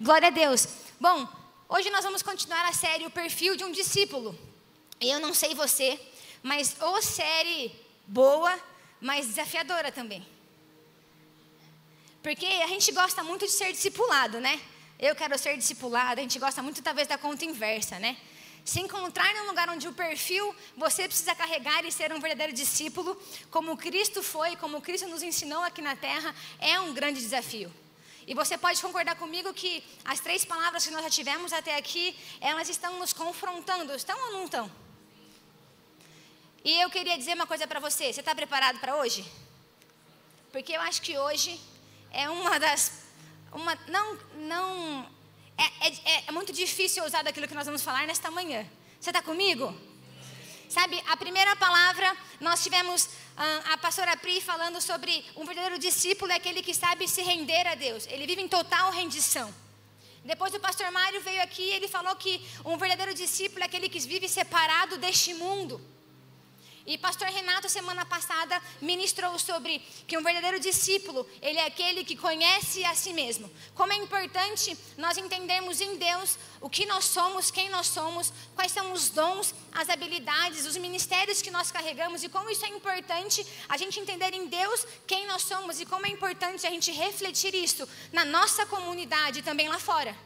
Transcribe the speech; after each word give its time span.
Glória 0.00 0.28
a 0.28 0.30
Deus. 0.30 0.68
Bom, 1.00 1.26
hoje 1.68 1.90
nós 1.90 2.04
vamos 2.04 2.22
continuar 2.22 2.64
a 2.66 2.72
série 2.72 3.04
O 3.04 3.10
Perfil 3.10 3.56
de 3.56 3.64
um 3.64 3.72
Discípulo. 3.72 4.38
Eu 5.00 5.18
não 5.18 5.34
sei 5.34 5.56
você, 5.56 6.00
mas 6.40 6.76
ou 6.80 7.02
série 7.02 7.74
boa, 8.06 8.56
mas 9.00 9.26
desafiadora 9.26 9.90
também. 9.90 10.24
Porque 12.22 12.46
a 12.46 12.68
gente 12.68 12.92
gosta 12.92 13.24
muito 13.24 13.44
de 13.44 13.50
ser 13.50 13.72
discipulado, 13.72 14.38
né? 14.38 14.60
Eu 15.00 15.16
quero 15.16 15.36
ser 15.36 15.56
discipulado, 15.56 16.20
a 16.20 16.22
gente 16.22 16.38
gosta 16.38 16.62
muito 16.62 16.80
talvez 16.80 17.08
da 17.08 17.18
conta 17.18 17.44
inversa, 17.44 17.98
né? 17.98 18.16
Se 18.64 18.78
encontrar 18.78 19.34
num 19.34 19.48
lugar 19.48 19.68
onde 19.68 19.88
o 19.88 19.92
perfil 19.92 20.54
você 20.76 21.08
precisa 21.08 21.34
carregar 21.34 21.84
e 21.84 21.90
ser 21.90 22.12
um 22.12 22.20
verdadeiro 22.20 22.52
discípulo, 22.52 23.20
como 23.50 23.76
Cristo 23.76 24.22
foi, 24.22 24.54
como 24.54 24.80
Cristo 24.80 25.08
nos 25.08 25.24
ensinou 25.24 25.64
aqui 25.64 25.82
na 25.82 25.96
terra, 25.96 26.32
é 26.60 26.78
um 26.78 26.94
grande 26.94 27.18
desafio. 27.18 27.72
E 28.30 28.34
você 28.34 28.58
pode 28.58 28.78
concordar 28.82 29.16
comigo 29.16 29.54
que 29.54 29.82
as 30.04 30.20
três 30.20 30.44
palavras 30.44 30.84
que 30.84 30.90
nós 30.90 31.02
já 31.02 31.08
tivemos 31.08 31.50
até 31.50 31.74
aqui, 31.76 32.14
elas 32.42 32.68
estão 32.68 32.98
nos 32.98 33.14
confrontando, 33.14 33.94
estão 33.94 34.18
ou 34.26 34.32
não 34.34 34.44
estão? 34.44 34.70
E 36.62 36.78
eu 36.82 36.90
queria 36.90 37.16
dizer 37.16 37.32
uma 37.32 37.46
coisa 37.46 37.66
para 37.66 37.80
você: 37.80 38.12
você 38.12 38.20
está 38.20 38.34
preparado 38.34 38.78
para 38.80 38.96
hoje? 38.96 39.24
Porque 40.52 40.74
eu 40.74 40.80
acho 40.82 41.00
que 41.00 41.16
hoje 41.16 41.58
é 42.10 42.28
uma 42.28 42.60
das. 42.60 43.04
Uma, 43.50 43.74
não, 43.88 44.18
não, 44.34 45.10
é, 45.56 45.88
é, 45.88 46.24
é 46.26 46.30
muito 46.30 46.52
difícil 46.52 47.02
usar 47.06 47.22
daquilo 47.22 47.48
que 47.48 47.54
nós 47.54 47.64
vamos 47.64 47.80
falar 47.80 48.06
nesta 48.06 48.30
manhã. 48.30 48.66
Você 49.00 49.08
está 49.08 49.22
comigo? 49.22 49.74
Sabe, 50.68 51.02
a 51.08 51.16
primeira 51.16 51.56
palavra, 51.56 52.14
nós 52.38 52.62
tivemos 52.62 53.08
a 53.72 53.78
pastora 53.78 54.16
Pri 54.16 54.40
falando 54.40 54.80
sobre 54.80 55.24
um 55.36 55.44
verdadeiro 55.44 55.78
discípulo 55.78 56.32
é 56.32 56.34
aquele 56.34 56.60
que 56.60 56.74
sabe 56.74 57.06
se 57.06 57.22
render 57.22 57.66
a 57.68 57.74
Deus. 57.76 58.06
Ele 58.08 58.26
vive 58.26 58.42
em 58.42 58.48
total 58.48 58.90
rendição. 58.90 59.54
Depois 60.24 60.52
o 60.52 60.60
pastor 60.60 60.90
Mário 60.90 61.20
veio 61.20 61.40
aqui 61.42 61.62
e 61.62 61.72
ele 61.72 61.86
falou 61.86 62.14
que 62.16 62.44
um 62.64 62.76
verdadeiro 62.76 63.14
discípulo 63.14 63.62
é 63.62 63.66
aquele 63.66 63.88
que 63.88 64.00
vive 64.00 64.28
separado 64.28 64.98
deste 64.98 65.32
mundo. 65.34 65.80
E 66.88 66.96
pastor 66.96 67.28
Renato 67.28 67.68
semana 67.68 68.06
passada 68.06 68.62
ministrou 68.80 69.38
sobre 69.38 69.78
que 70.06 70.16
um 70.16 70.22
verdadeiro 70.22 70.58
discípulo, 70.58 71.28
ele 71.42 71.58
é 71.58 71.66
aquele 71.66 72.02
que 72.02 72.16
conhece 72.16 72.82
a 72.82 72.94
si 72.94 73.12
mesmo. 73.12 73.50
Como 73.74 73.92
é 73.92 73.96
importante 73.96 74.74
nós 74.96 75.18
entendermos 75.18 75.82
em 75.82 75.98
Deus 75.98 76.38
o 76.62 76.70
que 76.70 76.86
nós 76.86 77.04
somos, 77.04 77.50
quem 77.50 77.68
nós 77.68 77.88
somos, 77.88 78.32
quais 78.54 78.72
são 78.72 78.90
os 78.94 79.10
dons, 79.10 79.54
as 79.70 79.90
habilidades, 79.90 80.64
os 80.64 80.78
ministérios 80.78 81.42
que 81.42 81.50
nós 81.50 81.70
carregamos 81.70 82.24
e 82.24 82.28
como 82.30 82.48
isso 82.48 82.64
é 82.64 82.70
importante 82.70 83.46
a 83.68 83.76
gente 83.76 84.00
entender 84.00 84.32
em 84.32 84.46
Deus 84.46 84.86
quem 85.06 85.26
nós 85.26 85.42
somos 85.42 85.78
e 85.78 85.84
como 85.84 86.06
é 86.06 86.08
importante 86.08 86.66
a 86.66 86.70
gente 86.70 86.90
refletir 86.90 87.54
isso 87.54 87.86
na 88.14 88.24
nossa 88.24 88.64
comunidade 88.64 89.40
e 89.40 89.42
também 89.42 89.68
lá 89.68 89.78
fora. 89.78 90.16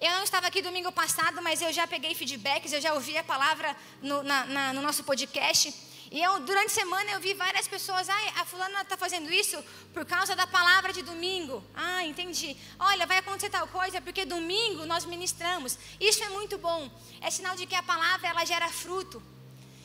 Eu 0.00 0.10
não 0.10 0.24
estava 0.24 0.48
aqui 0.48 0.60
domingo 0.60 0.90
passado, 0.92 1.40
mas 1.40 1.62
eu 1.62 1.72
já 1.72 1.86
peguei 1.86 2.14
feedbacks, 2.14 2.72
eu 2.72 2.80
já 2.80 2.92
ouvi 2.94 3.16
a 3.16 3.24
palavra 3.24 3.76
no, 4.02 4.22
na, 4.22 4.44
na, 4.44 4.72
no 4.72 4.82
nosso 4.82 5.04
podcast. 5.04 5.72
E 6.10 6.22
eu, 6.22 6.40
durante 6.40 6.66
a 6.66 6.74
semana, 6.74 7.10
eu 7.12 7.20
vi 7.20 7.34
várias 7.34 7.66
pessoas, 7.66 8.08
ah, 8.08 8.32
a 8.36 8.44
fulana 8.44 8.82
está 8.82 8.96
fazendo 8.96 9.32
isso 9.32 9.62
por 9.92 10.04
causa 10.04 10.36
da 10.36 10.46
palavra 10.46 10.92
de 10.92 11.02
domingo. 11.02 11.64
Ah, 11.74 12.04
entendi. 12.04 12.56
Olha, 12.78 13.06
vai 13.06 13.18
acontecer 13.18 13.50
tal 13.50 13.66
coisa, 13.68 14.00
porque 14.00 14.24
domingo 14.24 14.84
nós 14.84 15.04
ministramos. 15.04 15.78
Isso 15.98 16.22
é 16.22 16.28
muito 16.28 16.58
bom. 16.58 16.90
É 17.20 17.30
sinal 17.30 17.56
de 17.56 17.66
que 17.66 17.74
a 17.74 17.82
palavra, 17.82 18.28
ela 18.28 18.44
gera 18.44 18.68
fruto. 18.68 19.22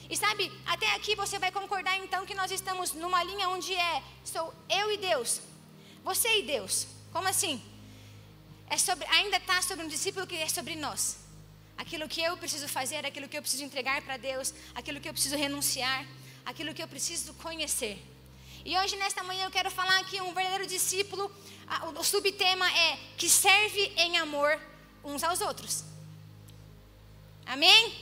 E 0.09 0.17
sabe, 0.17 0.51
até 0.65 0.93
aqui 0.95 1.15
você 1.15 1.37
vai 1.37 1.51
concordar 1.51 1.97
então 1.97 2.25
que 2.25 2.35
nós 2.35 2.51
estamos 2.51 2.93
numa 2.93 3.23
linha 3.23 3.47
onde 3.49 3.73
é, 3.73 4.03
sou 4.23 4.53
eu 4.69 4.91
e 4.91 4.97
Deus. 4.97 5.41
Você 6.03 6.39
e 6.39 6.43
Deus. 6.43 6.87
Como 7.11 7.27
assim? 7.27 7.61
É 8.69 8.77
sobre, 8.77 9.05
ainda 9.07 9.37
está 9.37 9.61
sobre 9.61 9.85
um 9.85 9.87
discípulo 9.87 10.27
que 10.27 10.35
é 10.35 10.47
sobre 10.47 10.75
nós. 10.75 11.17
Aquilo 11.77 12.07
que 12.07 12.21
eu 12.21 12.37
preciso 12.37 12.67
fazer, 12.67 13.05
aquilo 13.05 13.27
que 13.27 13.37
eu 13.37 13.41
preciso 13.41 13.63
entregar 13.63 14.01
para 14.01 14.17
Deus, 14.17 14.53
aquilo 14.75 14.99
que 14.99 15.09
eu 15.09 15.13
preciso 15.13 15.35
renunciar, 15.35 16.05
aquilo 16.45 16.73
que 16.73 16.83
eu 16.83 16.87
preciso 16.87 17.33
conhecer. 17.35 17.97
E 18.65 18.77
hoje, 18.77 18.95
nesta 18.97 19.23
manhã, 19.23 19.45
eu 19.45 19.51
quero 19.51 19.71
falar 19.71 19.97
aqui 19.99 20.19
um 20.21 20.33
verdadeiro 20.33 20.67
discípulo. 20.67 21.31
O 21.97 22.03
subtema 22.03 22.69
é 22.71 22.99
que 23.17 23.29
serve 23.29 23.93
em 23.95 24.17
amor 24.17 24.59
uns 25.03 25.23
aos 25.23 25.39
outros. 25.41 25.83
Amém? 27.45 27.95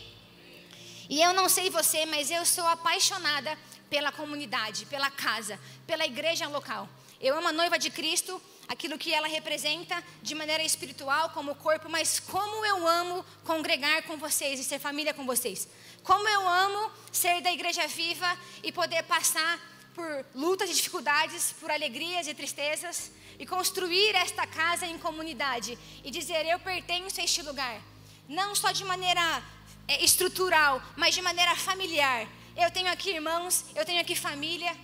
E 1.09 1.21
eu 1.21 1.33
não 1.33 1.47
sei 1.47 1.69
você, 1.69 2.05
mas 2.05 2.31
eu 2.31 2.45
sou 2.45 2.67
apaixonada 2.67 3.57
pela 3.89 4.11
comunidade, 4.11 4.85
pela 4.87 5.09
casa, 5.09 5.59
pela 5.85 6.05
igreja 6.05 6.47
local. 6.47 6.89
Eu 7.21 7.37
amo 7.37 7.47
a 7.47 7.53
noiva 7.53 7.79
de 7.79 7.89
Cristo 7.89 8.41
aquilo 8.67 8.97
que 8.97 9.13
ela 9.13 9.27
representa 9.27 10.03
de 10.21 10.35
maneira 10.35 10.63
espiritual, 10.63 11.29
como 11.29 11.55
corpo, 11.55 11.89
mas 11.89 12.19
como 12.19 12.65
eu 12.65 12.87
amo 12.87 13.25
congregar 13.43 14.03
com 14.03 14.17
vocês 14.17 14.59
e 14.59 14.63
ser 14.63 14.79
família 14.79 15.13
com 15.13 15.25
vocês. 15.25 15.67
Como 16.03 16.27
eu 16.27 16.47
amo 16.47 16.91
ser 17.11 17.41
da 17.41 17.51
igreja 17.51 17.87
viva 17.87 18.37
e 18.63 18.71
poder 18.71 19.03
passar 19.03 19.59
por 19.93 20.25
lutas 20.35 20.69
e 20.69 20.73
dificuldades, 20.73 21.53
por 21.59 21.71
alegrias 21.71 22.27
e 22.27 22.33
tristezas 22.33 23.11
e 23.39 23.45
construir 23.45 24.13
esta 24.15 24.45
casa 24.45 24.85
em 24.85 24.97
comunidade 24.99 25.77
e 26.03 26.11
dizer 26.11 26.45
eu 26.45 26.59
pertenço 26.59 27.19
a 27.19 27.23
este 27.23 27.41
lugar, 27.41 27.81
não 28.29 28.53
só 28.53 28.71
de 28.71 28.83
maneira 28.83 29.43
é, 29.87 30.03
estrutural, 30.03 30.81
mas 30.95 31.15
de 31.15 31.21
maneira 31.21 31.55
familiar. 31.55 32.27
Eu 32.55 32.69
tenho 32.71 32.91
aqui 32.91 33.11
irmãos, 33.11 33.65
eu 33.75 33.85
tenho 33.85 34.01
aqui 34.01 34.15
família, 34.15 34.75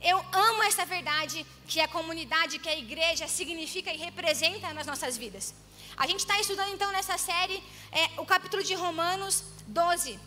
eu 0.00 0.18
amo 0.32 0.62
essa 0.64 0.84
verdade 0.84 1.46
que 1.66 1.80
a 1.80 1.88
comunidade, 1.88 2.58
que 2.58 2.68
a 2.68 2.78
igreja 2.78 3.26
significa 3.26 3.92
e 3.92 3.96
representa 3.96 4.72
nas 4.72 4.86
nossas 4.86 5.16
vidas. 5.16 5.54
A 5.96 6.06
gente 6.06 6.20
está 6.20 6.38
estudando 6.38 6.72
então 6.74 6.92
nessa 6.92 7.16
série 7.16 7.62
é, 7.90 8.20
o 8.20 8.26
capítulo 8.26 8.62
de 8.62 8.74
Romanos 8.74 9.42
12. 9.66 10.18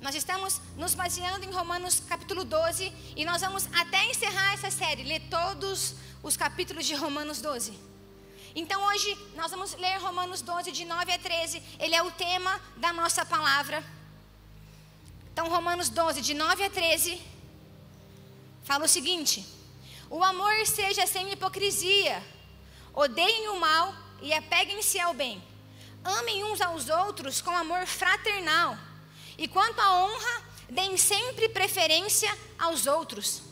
Nós 0.00 0.14
estamos 0.14 0.60
nos 0.76 0.94
baseando 0.94 1.44
em 1.44 1.50
Romanos 1.50 2.00
capítulo 2.00 2.44
12 2.44 2.92
e 3.16 3.24
nós 3.24 3.40
vamos 3.40 3.66
até 3.74 4.04
encerrar 4.10 4.54
essa 4.54 4.70
série, 4.70 5.02
ler 5.02 5.20
todos 5.30 5.94
os 6.22 6.36
capítulos 6.36 6.86
de 6.86 6.94
Romanos 6.94 7.40
12. 7.40 7.72
Então 8.54 8.82
hoje 8.88 9.16
nós 9.36 9.50
vamos 9.50 9.74
ler 9.74 9.96
Romanos 9.98 10.42
12 10.42 10.72
de 10.72 10.84
9 10.84 11.12
a 11.12 11.18
13. 11.18 11.62
Ele 11.78 11.94
é 11.94 12.02
o 12.02 12.10
tema 12.10 12.60
da 12.76 12.92
nossa 12.92 13.24
palavra. 13.24 13.82
Então 15.32 15.48
Romanos 15.48 15.88
12 15.88 16.20
de 16.20 16.34
9 16.34 16.64
a 16.64 16.70
13 16.70 17.20
fala 18.64 18.84
o 18.84 18.88
seguinte: 18.88 19.46
O 20.08 20.22
amor 20.22 20.66
seja 20.66 21.06
sem 21.06 21.32
hipocrisia, 21.32 22.22
odeiem 22.94 23.48
o 23.48 23.60
mal 23.60 23.94
e 24.22 24.32
apeguem-se 24.32 24.98
ao 24.98 25.14
bem. 25.14 25.42
Amem 26.02 26.44
uns 26.44 26.60
aos 26.60 26.88
outros 26.88 27.40
com 27.40 27.50
amor 27.50 27.86
fraternal. 27.86 28.76
E 29.36 29.46
quanto 29.46 29.80
à 29.80 30.04
honra, 30.04 30.42
deem 30.68 30.96
sempre 30.96 31.48
preferência 31.48 32.30
aos 32.58 32.86
outros. 32.86 33.42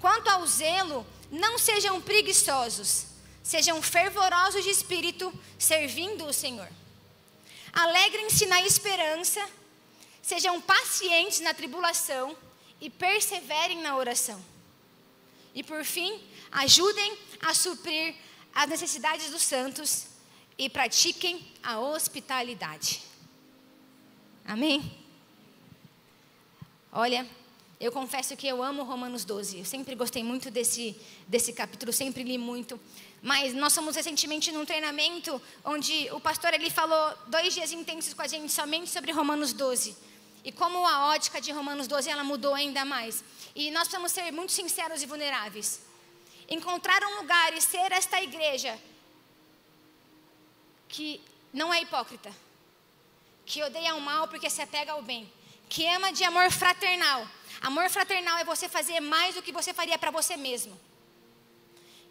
Quanto 0.00 0.28
ao 0.28 0.46
zelo, 0.46 1.06
não 1.30 1.58
sejam 1.58 2.00
preguiçosos, 2.00 3.06
sejam 3.42 3.80
fervorosos 3.82 4.64
de 4.64 4.70
espírito, 4.70 5.32
servindo 5.58 6.26
o 6.26 6.32
Senhor. 6.32 6.68
Alegrem-se 7.72 8.46
na 8.46 8.62
esperança, 8.62 9.44
sejam 10.22 10.60
pacientes 10.60 11.40
na 11.40 11.52
tribulação 11.52 12.36
e 12.84 12.90
perseverem 12.90 13.80
na 13.80 13.96
oração. 13.96 14.38
E 15.54 15.62
por 15.62 15.82
fim, 15.86 16.20
ajudem 16.52 17.16
a 17.40 17.54
suprir 17.54 18.14
as 18.54 18.68
necessidades 18.68 19.30
dos 19.30 19.40
santos 19.40 20.08
e 20.58 20.68
pratiquem 20.68 21.40
a 21.62 21.80
hospitalidade. 21.80 23.00
Amém? 24.44 24.98
Olha, 26.92 27.26
eu 27.80 27.90
confesso 27.90 28.36
que 28.36 28.46
eu 28.46 28.62
amo 28.62 28.82
Romanos 28.82 29.24
12. 29.24 29.60
Eu 29.60 29.64
sempre 29.64 29.94
gostei 29.94 30.22
muito 30.22 30.50
desse, 30.50 30.94
desse 31.26 31.54
capítulo, 31.54 31.90
sempre 31.90 32.22
li 32.22 32.36
muito. 32.36 32.78
Mas 33.22 33.54
nós 33.54 33.72
somos 33.72 33.96
recentemente 33.96 34.52
num 34.52 34.66
treinamento 34.66 35.40
onde 35.64 36.10
o 36.12 36.20
pastor 36.20 36.52
ele 36.52 36.68
falou 36.68 37.16
dois 37.28 37.54
dias 37.54 37.72
intensos 37.72 38.12
com 38.12 38.20
a 38.20 38.26
gente 38.26 38.52
somente 38.52 38.90
sobre 38.90 39.10
Romanos 39.10 39.54
12 39.54 39.96
e 40.44 40.52
como 40.52 40.86
a 40.86 41.08
ótica 41.08 41.40
de 41.40 41.50
Romanos 41.50 41.88
12 41.88 42.10
ela 42.10 42.22
mudou 42.22 42.54
ainda 42.54 42.84
mais. 42.84 43.24
E 43.56 43.70
nós 43.70 43.84
precisamos 43.84 44.12
ser 44.12 44.30
muito 44.30 44.52
sinceros 44.52 45.02
e 45.02 45.06
vulneráveis. 45.06 45.80
Encontrar 46.48 47.02
um 47.02 47.16
lugar 47.20 47.54
e 47.54 47.62
ser 47.62 47.90
esta 47.92 48.22
igreja 48.22 48.78
que 50.86 51.20
não 51.52 51.72
é 51.72 51.80
hipócrita, 51.80 52.30
que 53.46 53.62
odeia 53.62 53.94
o 53.94 54.00
mal 54.00 54.28
porque 54.28 54.50
se 54.50 54.60
apega 54.60 54.92
ao 54.92 55.02
bem, 55.02 55.32
que 55.68 55.86
ama 55.86 56.12
de 56.12 56.22
amor 56.22 56.50
fraternal. 56.50 57.26
Amor 57.62 57.88
fraternal 57.88 58.36
é 58.36 58.44
você 58.44 58.68
fazer 58.68 59.00
mais 59.00 59.34
do 59.34 59.42
que 59.42 59.50
você 59.50 59.72
faria 59.72 59.96
para 59.96 60.10
você 60.10 60.36
mesmo. 60.36 60.78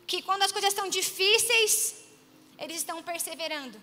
Que 0.08 0.24
quando 0.24 0.42
as 0.42 0.52
coisas 0.52 0.72
estão 0.72 0.90
difíceis, 0.90 2.04
eles 2.58 2.78
estão 2.78 3.04
perseverando. 3.04 3.80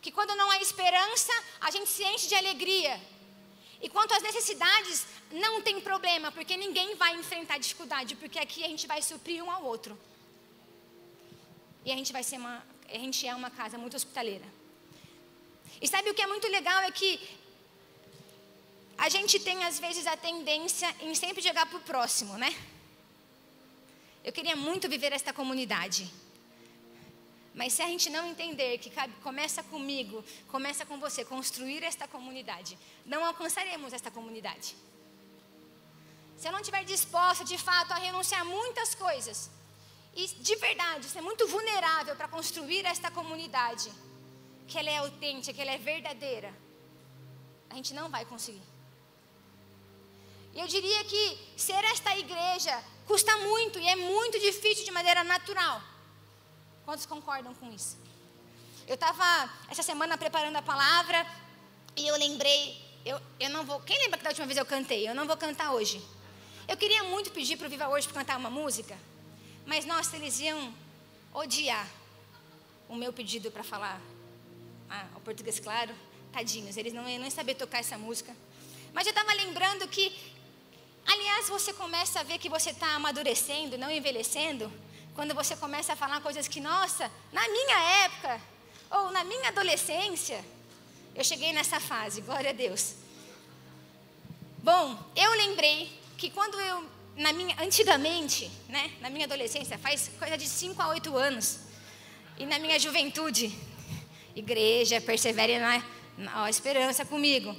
Que 0.00 0.10
quando 0.10 0.34
não 0.36 0.50
há 0.50 0.58
esperança, 0.58 1.32
a 1.60 1.70
gente 1.70 1.90
se 1.90 2.02
enche 2.04 2.28
de 2.28 2.34
alegria 2.34 2.98
e 3.80 3.88
quanto 3.88 4.12
às 4.12 4.22
necessidades, 4.22 5.06
não 5.30 5.62
tem 5.62 5.80
problema, 5.80 6.32
porque 6.32 6.56
ninguém 6.56 6.96
vai 6.96 7.14
enfrentar 7.14 7.58
dificuldade, 7.58 8.16
porque 8.16 8.38
aqui 8.38 8.64
a 8.64 8.68
gente 8.68 8.86
vai 8.86 9.00
suprir 9.00 9.42
um 9.42 9.50
ao 9.50 9.64
outro. 9.64 9.98
E 11.84 11.92
a 11.92 11.96
gente 11.96 12.12
vai 12.12 12.22
ser 12.22 12.38
uma, 12.38 12.64
a 12.88 12.98
gente 12.98 13.26
é 13.26 13.34
uma 13.34 13.50
casa 13.50 13.78
muito 13.78 13.96
hospitaleira. 13.96 14.44
E 15.80 15.86
sabe 15.86 16.10
o 16.10 16.14
que 16.14 16.22
é 16.22 16.26
muito 16.26 16.48
legal 16.48 16.82
é 16.82 16.90
que 16.90 17.20
a 18.96 19.08
gente 19.08 19.38
tem 19.38 19.62
às 19.62 19.78
vezes 19.78 20.06
a 20.06 20.16
tendência 20.16 20.92
em 21.00 21.14
sempre 21.14 21.40
jogar 21.40 21.66
para 21.66 21.78
o 21.78 21.82
próximo, 21.82 22.36
né? 22.36 22.52
Eu 24.24 24.32
queria 24.32 24.56
muito 24.56 24.88
viver 24.88 25.12
esta 25.12 25.32
comunidade. 25.32 26.10
Mas 27.58 27.72
se 27.72 27.82
a 27.82 27.88
gente 27.92 28.08
não 28.08 28.24
entender 28.32 28.78
que 28.78 28.90
começa 29.20 29.64
comigo, 29.64 30.24
começa 30.46 30.86
com 30.86 30.96
você, 31.04 31.24
construir 31.24 31.82
esta 31.82 32.06
comunidade, 32.06 32.78
não 33.04 33.24
alcançaremos 33.24 33.92
esta 33.92 34.12
comunidade. 34.12 34.76
Se 36.36 36.46
eu 36.46 36.52
não 36.52 36.60
estiver 36.60 36.84
disposta, 36.84 37.44
de 37.44 37.58
fato, 37.58 37.90
a 37.90 37.96
renunciar 37.96 38.44
muitas 38.44 38.94
coisas, 38.94 39.50
e 40.14 40.28
de 40.28 40.54
verdade, 40.54 41.06
ser 41.06 41.20
muito 41.20 41.48
vulnerável 41.48 42.14
para 42.14 42.28
construir 42.28 42.86
esta 42.86 43.10
comunidade, 43.10 43.90
que 44.68 44.78
ela 44.78 44.90
é 44.90 44.98
autêntica, 44.98 45.52
que 45.52 45.60
ela 45.60 45.72
é 45.72 45.78
verdadeira, 45.78 46.54
a 47.70 47.74
gente 47.74 47.92
não 47.92 48.08
vai 48.08 48.24
conseguir. 48.24 48.62
E 50.54 50.60
eu 50.60 50.68
diria 50.68 51.02
que 51.02 51.24
ser 51.56 51.82
esta 51.86 52.16
igreja 52.16 52.84
custa 53.04 53.36
muito 53.38 53.80
e 53.80 53.88
é 53.88 53.96
muito 53.96 54.38
difícil 54.38 54.84
de 54.84 54.92
maneira 54.92 55.24
natural. 55.24 55.82
Quantos 56.88 57.04
concordam 57.04 57.54
com 57.56 57.70
isso? 57.70 57.98
Eu 58.86 58.94
estava 58.94 59.52
essa 59.68 59.82
semana 59.82 60.16
preparando 60.16 60.56
a 60.56 60.62
palavra 60.62 61.26
e 61.94 62.08
eu 62.08 62.16
lembrei, 62.16 62.82
eu, 63.04 63.20
eu 63.38 63.50
não 63.50 63.62
vou. 63.62 63.78
Quem 63.80 63.98
lembra 63.98 64.16
que 64.16 64.24
da 64.24 64.30
última 64.30 64.46
vez 64.46 64.56
eu 64.56 64.64
cantei? 64.64 65.06
Eu 65.06 65.14
não 65.14 65.26
vou 65.26 65.36
cantar 65.36 65.72
hoje. 65.72 66.02
Eu 66.66 66.78
queria 66.78 67.04
muito 67.04 67.30
pedir 67.30 67.58
para 67.58 67.66
o 67.66 67.70
Viva 67.70 67.88
Hoje 67.88 68.08
para 68.08 68.22
cantar 68.22 68.38
uma 68.38 68.48
música, 68.48 68.96
mas 69.66 69.84
nossa, 69.84 70.16
eles 70.16 70.40
iam 70.40 70.72
odiar 71.34 71.86
o 72.88 72.96
meu 72.96 73.12
pedido 73.12 73.50
para 73.50 73.62
falar 73.62 74.00
ah, 74.88 75.08
o 75.14 75.20
português 75.20 75.60
claro. 75.60 75.94
Tadinhos, 76.32 76.78
eles 76.78 76.94
não 76.94 77.06
iam 77.06 77.20
nem 77.20 77.30
saber 77.30 77.54
tocar 77.54 77.80
essa 77.80 77.98
música. 77.98 78.34
Mas 78.94 79.06
eu 79.06 79.10
estava 79.10 79.30
lembrando 79.34 79.86
que, 79.88 80.10
aliás, 81.06 81.50
você 81.50 81.70
começa 81.74 82.20
a 82.20 82.22
ver 82.22 82.38
que 82.38 82.48
você 82.48 82.70
está 82.70 82.94
amadurecendo, 82.94 83.76
não 83.76 83.90
envelhecendo, 83.90 84.72
quando 85.18 85.34
você 85.34 85.56
começa 85.56 85.94
a 85.94 85.96
falar 85.96 86.20
coisas 86.20 86.46
que, 86.46 86.60
nossa, 86.60 87.10
na 87.32 87.42
minha 87.48 87.78
época, 88.04 88.40
ou 88.88 89.10
na 89.10 89.24
minha 89.24 89.48
adolescência, 89.48 90.44
eu 91.12 91.24
cheguei 91.24 91.52
nessa 91.52 91.80
fase, 91.80 92.20
glória 92.20 92.50
a 92.50 92.52
Deus. 92.52 92.94
Bom, 94.58 94.96
eu 95.16 95.32
lembrei 95.32 95.90
que 96.16 96.30
quando 96.30 96.60
eu, 96.60 96.88
na 97.16 97.32
minha, 97.32 97.56
antigamente, 97.60 98.48
né, 98.68 98.92
na 99.00 99.10
minha 99.10 99.24
adolescência, 99.24 99.76
faz 99.76 100.08
coisa 100.20 100.38
de 100.38 100.46
5 100.48 100.80
a 100.80 100.90
8 100.90 101.16
anos, 101.16 101.58
e 102.38 102.46
na 102.46 102.60
minha 102.60 102.78
juventude, 102.78 103.52
igreja, 104.36 105.00
persevere 105.00 105.58
na, 105.58 105.82
na 106.16 106.48
esperança 106.48 107.04
comigo. 107.04 107.56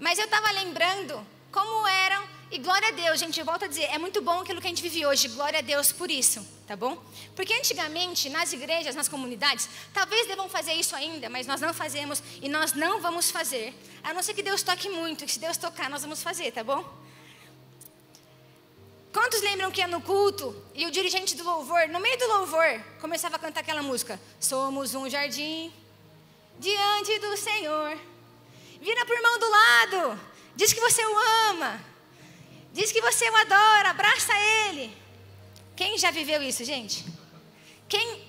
Mas 0.00 0.18
eu 0.18 0.24
estava 0.24 0.50
lembrando 0.50 1.24
como 1.52 1.86
eram 1.86 2.15
e 2.50 2.58
glória 2.58 2.88
a 2.88 2.90
Deus, 2.92 3.18
gente, 3.18 3.40
eu 3.40 3.44
volto 3.44 3.64
a 3.64 3.68
dizer, 3.68 3.84
é 3.84 3.98
muito 3.98 4.22
bom 4.22 4.40
aquilo 4.40 4.60
que 4.60 4.66
a 4.66 4.70
gente 4.70 4.82
vive 4.82 5.04
hoje, 5.04 5.28
glória 5.28 5.58
a 5.58 5.62
Deus 5.62 5.90
por 5.90 6.10
isso, 6.10 6.46
tá 6.66 6.76
bom? 6.76 6.96
Porque 7.34 7.52
antigamente, 7.52 8.28
nas 8.28 8.52
igrejas, 8.52 8.94
nas 8.94 9.08
comunidades, 9.08 9.68
talvez 9.92 10.26
devam 10.28 10.48
fazer 10.48 10.74
isso 10.74 10.94
ainda, 10.94 11.28
mas 11.28 11.46
nós 11.46 11.60
não 11.60 11.74
fazemos 11.74 12.22
e 12.40 12.48
nós 12.48 12.72
não 12.72 13.00
vamos 13.00 13.30
fazer, 13.30 13.74
a 14.02 14.14
não 14.14 14.22
ser 14.22 14.34
que 14.34 14.42
Deus 14.42 14.62
toque 14.62 14.88
muito, 14.88 15.24
e 15.24 15.28
se 15.28 15.38
Deus 15.38 15.56
tocar, 15.56 15.90
nós 15.90 16.02
vamos 16.02 16.22
fazer, 16.22 16.52
tá 16.52 16.62
bom? 16.62 16.84
Quantos 19.12 19.40
lembram 19.40 19.70
que 19.70 19.80
é 19.80 19.86
no 19.86 20.00
culto 20.00 20.54
e 20.74 20.86
o 20.86 20.90
dirigente 20.90 21.34
do 21.34 21.42
louvor, 21.42 21.88
no 21.88 21.98
meio 21.98 22.18
do 22.18 22.28
louvor, 22.28 22.80
começava 23.00 23.36
a 23.36 23.38
cantar 23.38 23.60
aquela 23.60 23.82
música? 23.82 24.20
Somos 24.38 24.94
um 24.94 25.08
jardim 25.08 25.72
diante 26.58 27.18
do 27.18 27.36
Senhor. 27.36 27.98
Vira 28.80 29.06
por 29.06 29.20
mão 29.22 29.38
do 29.38 29.50
lado, 29.50 30.20
diz 30.54 30.72
que 30.72 30.80
você 30.80 31.04
o 31.04 31.18
ama. 31.50 31.95
Diz 32.76 32.92
que 32.92 33.00
você 33.00 33.30
o 33.30 33.36
adora, 33.36 33.88
abraça 33.88 34.34
ele. 34.68 34.94
Quem 35.74 35.96
já 35.96 36.10
viveu 36.10 36.42
isso, 36.42 36.62
gente? 36.62 37.06
Quem 37.88 38.22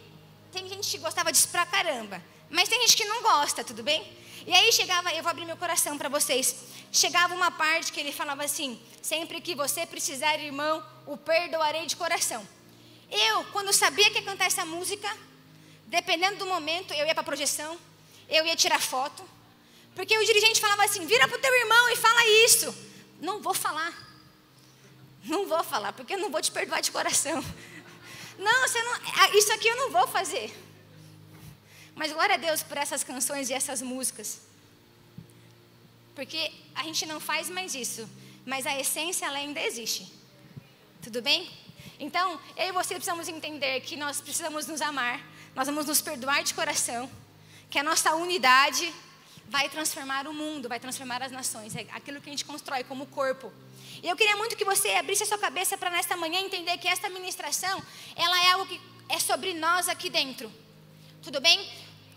tem 0.54 0.70
gente 0.70 0.90
que 0.90 1.00
gostava 1.00 1.34
disso 1.34 1.50
pra 1.50 1.66
caramba, 1.66 2.24
mas 2.50 2.70
tem 2.70 2.80
gente 2.80 2.96
que 2.96 3.04
não 3.04 3.22
gosta, 3.22 3.62
tudo 3.62 3.84
bem? 3.84 4.02
E 4.46 4.54
aí 4.54 4.72
chegava, 4.72 5.12
eu 5.12 5.22
vou 5.22 5.30
abrir 5.30 5.44
meu 5.44 5.58
coração 5.58 5.98
para 5.98 6.08
vocês. 6.08 6.56
Chegava 6.94 7.36
uma 7.36 7.52
parte 7.52 7.92
que 7.92 8.00
ele 8.00 8.14
falava 8.14 8.46
assim: 8.46 8.82
sempre 9.02 9.42
que 9.42 9.54
você 9.54 9.86
precisar, 9.86 10.40
irmão, 10.40 10.82
o 11.06 11.18
perdoarei 11.18 11.86
de 11.86 11.98
coração. 11.98 12.48
Eu, 13.12 13.44
quando 13.52 13.74
sabia 13.74 14.10
que 14.10 14.20
ia 14.20 14.24
cantar 14.24 14.46
essa 14.46 14.64
música, 14.64 15.10
dependendo 15.88 16.38
do 16.38 16.46
momento, 16.46 16.94
eu 16.94 17.06
ia 17.06 17.14
para 17.14 17.22
projeção, 17.22 17.78
eu 18.30 18.46
ia 18.46 18.56
tirar 18.56 18.80
foto, 18.80 19.30
porque 19.94 20.18
o 20.18 20.26
dirigente 20.26 20.62
falava 20.62 20.86
assim: 20.86 21.06
vira 21.06 21.28
para 21.28 21.38
o 21.38 21.42
teu 21.42 21.54
irmão 21.54 21.90
e 21.90 21.98
fala 21.98 22.26
isso. 22.46 22.74
Não 23.20 23.42
vou 23.42 23.54
falar. 23.54 24.08
Não 25.28 25.48
vou 25.48 25.64
falar, 25.64 25.94
porque 25.94 26.14
eu 26.14 26.20
não 26.20 26.32
vou 26.32 26.42
te 26.42 26.52
perdoar 26.52 26.82
de 26.82 26.92
coração. 26.92 27.44
Não, 28.38 28.68
você 28.68 28.82
não, 28.82 28.94
ah, 28.94 29.30
isso 29.36 29.52
aqui 29.54 29.68
eu 29.68 29.76
não 29.76 29.92
vou 29.92 30.08
fazer. 30.08 30.54
Mas 31.96 32.14
glória 32.14 32.36
a 32.36 32.38
Deus 32.38 32.62
por 32.62 32.78
essas 32.78 33.04
canções 33.04 33.50
e 33.50 33.54
essas 33.54 33.82
músicas. 33.82 34.42
Porque 36.16 36.52
a 36.76 36.84
gente 36.84 37.06
não 37.06 37.20
faz 37.20 37.50
mais 37.50 37.76
isso, 37.76 38.08
mas 38.46 38.66
a 38.66 38.80
essência 38.80 39.26
ela 39.26 39.38
ainda 39.38 39.60
existe. 39.60 40.12
Tudo 41.02 41.22
bem? 41.22 41.50
Então, 42.00 42.40
eu 42.56 42.68
e 42.68 42.72
você 42.72 42.94
precisamos 42.94 43.28
entender 43.28 43.82
que 43.82 43.96
nós 43.96 44.22
precisamos 44.22 44.68
nos 44.68 44.82
amar, 44.82 45.20
nós 45.56 45.68
vamos 45.68 45.86
nos 45.86 46.00
perdoar 46.00 46.44
de 46.44 46.54
coração, 46.54 47.10
que 47.70 47.80
a 47.80 47.84
nossa 47.84 48.14
unidade 48.16 48.94
vai 49.50 49.68
transformar 49.68 50.28
o 50.28 50.34
mundo, 50.34 50.70
vai 50.70 50.80
transformar 50.80 51.24
as 51.24 51.32
nações, 51.32 51.76
é 51.76 51.88
aquilo 51.92 52.22
que 52.22 52.30
a 52.30 52.32
gente 52.32 52.46
constrói 52.46 52.84
como 52.84 53.08
corpo. 53.08 53.52
E 54.04 54.08
eu 54.08 54.16
queria 54.16 54.36
muito 54.36 54.56
que 54.56 54.66
você 54.66 54.90
abrisse 54.92 55.24
a 55.24 55.26
sua 55.26 55.38
cabeça 55.38 55.78
para 55.78 55.90
nesta 55.90 56.16
manhã 56.16 56.40
entender 56.40 56.78
que 56.78 56.88
esta 56.88 57.10
ministração, 57.10 57.84
ela 58.16 58.44
é 58.46 58.52
algo 58.52 58.66
que 58.66 58.80
é 59.10 59.20
sobre 59.20 59.54
nós 59.54 59.88
aqui 59.90 60.10
dentro. 60.10 60.52
Tudo 61.22 61.42
bem? 61.42 61.60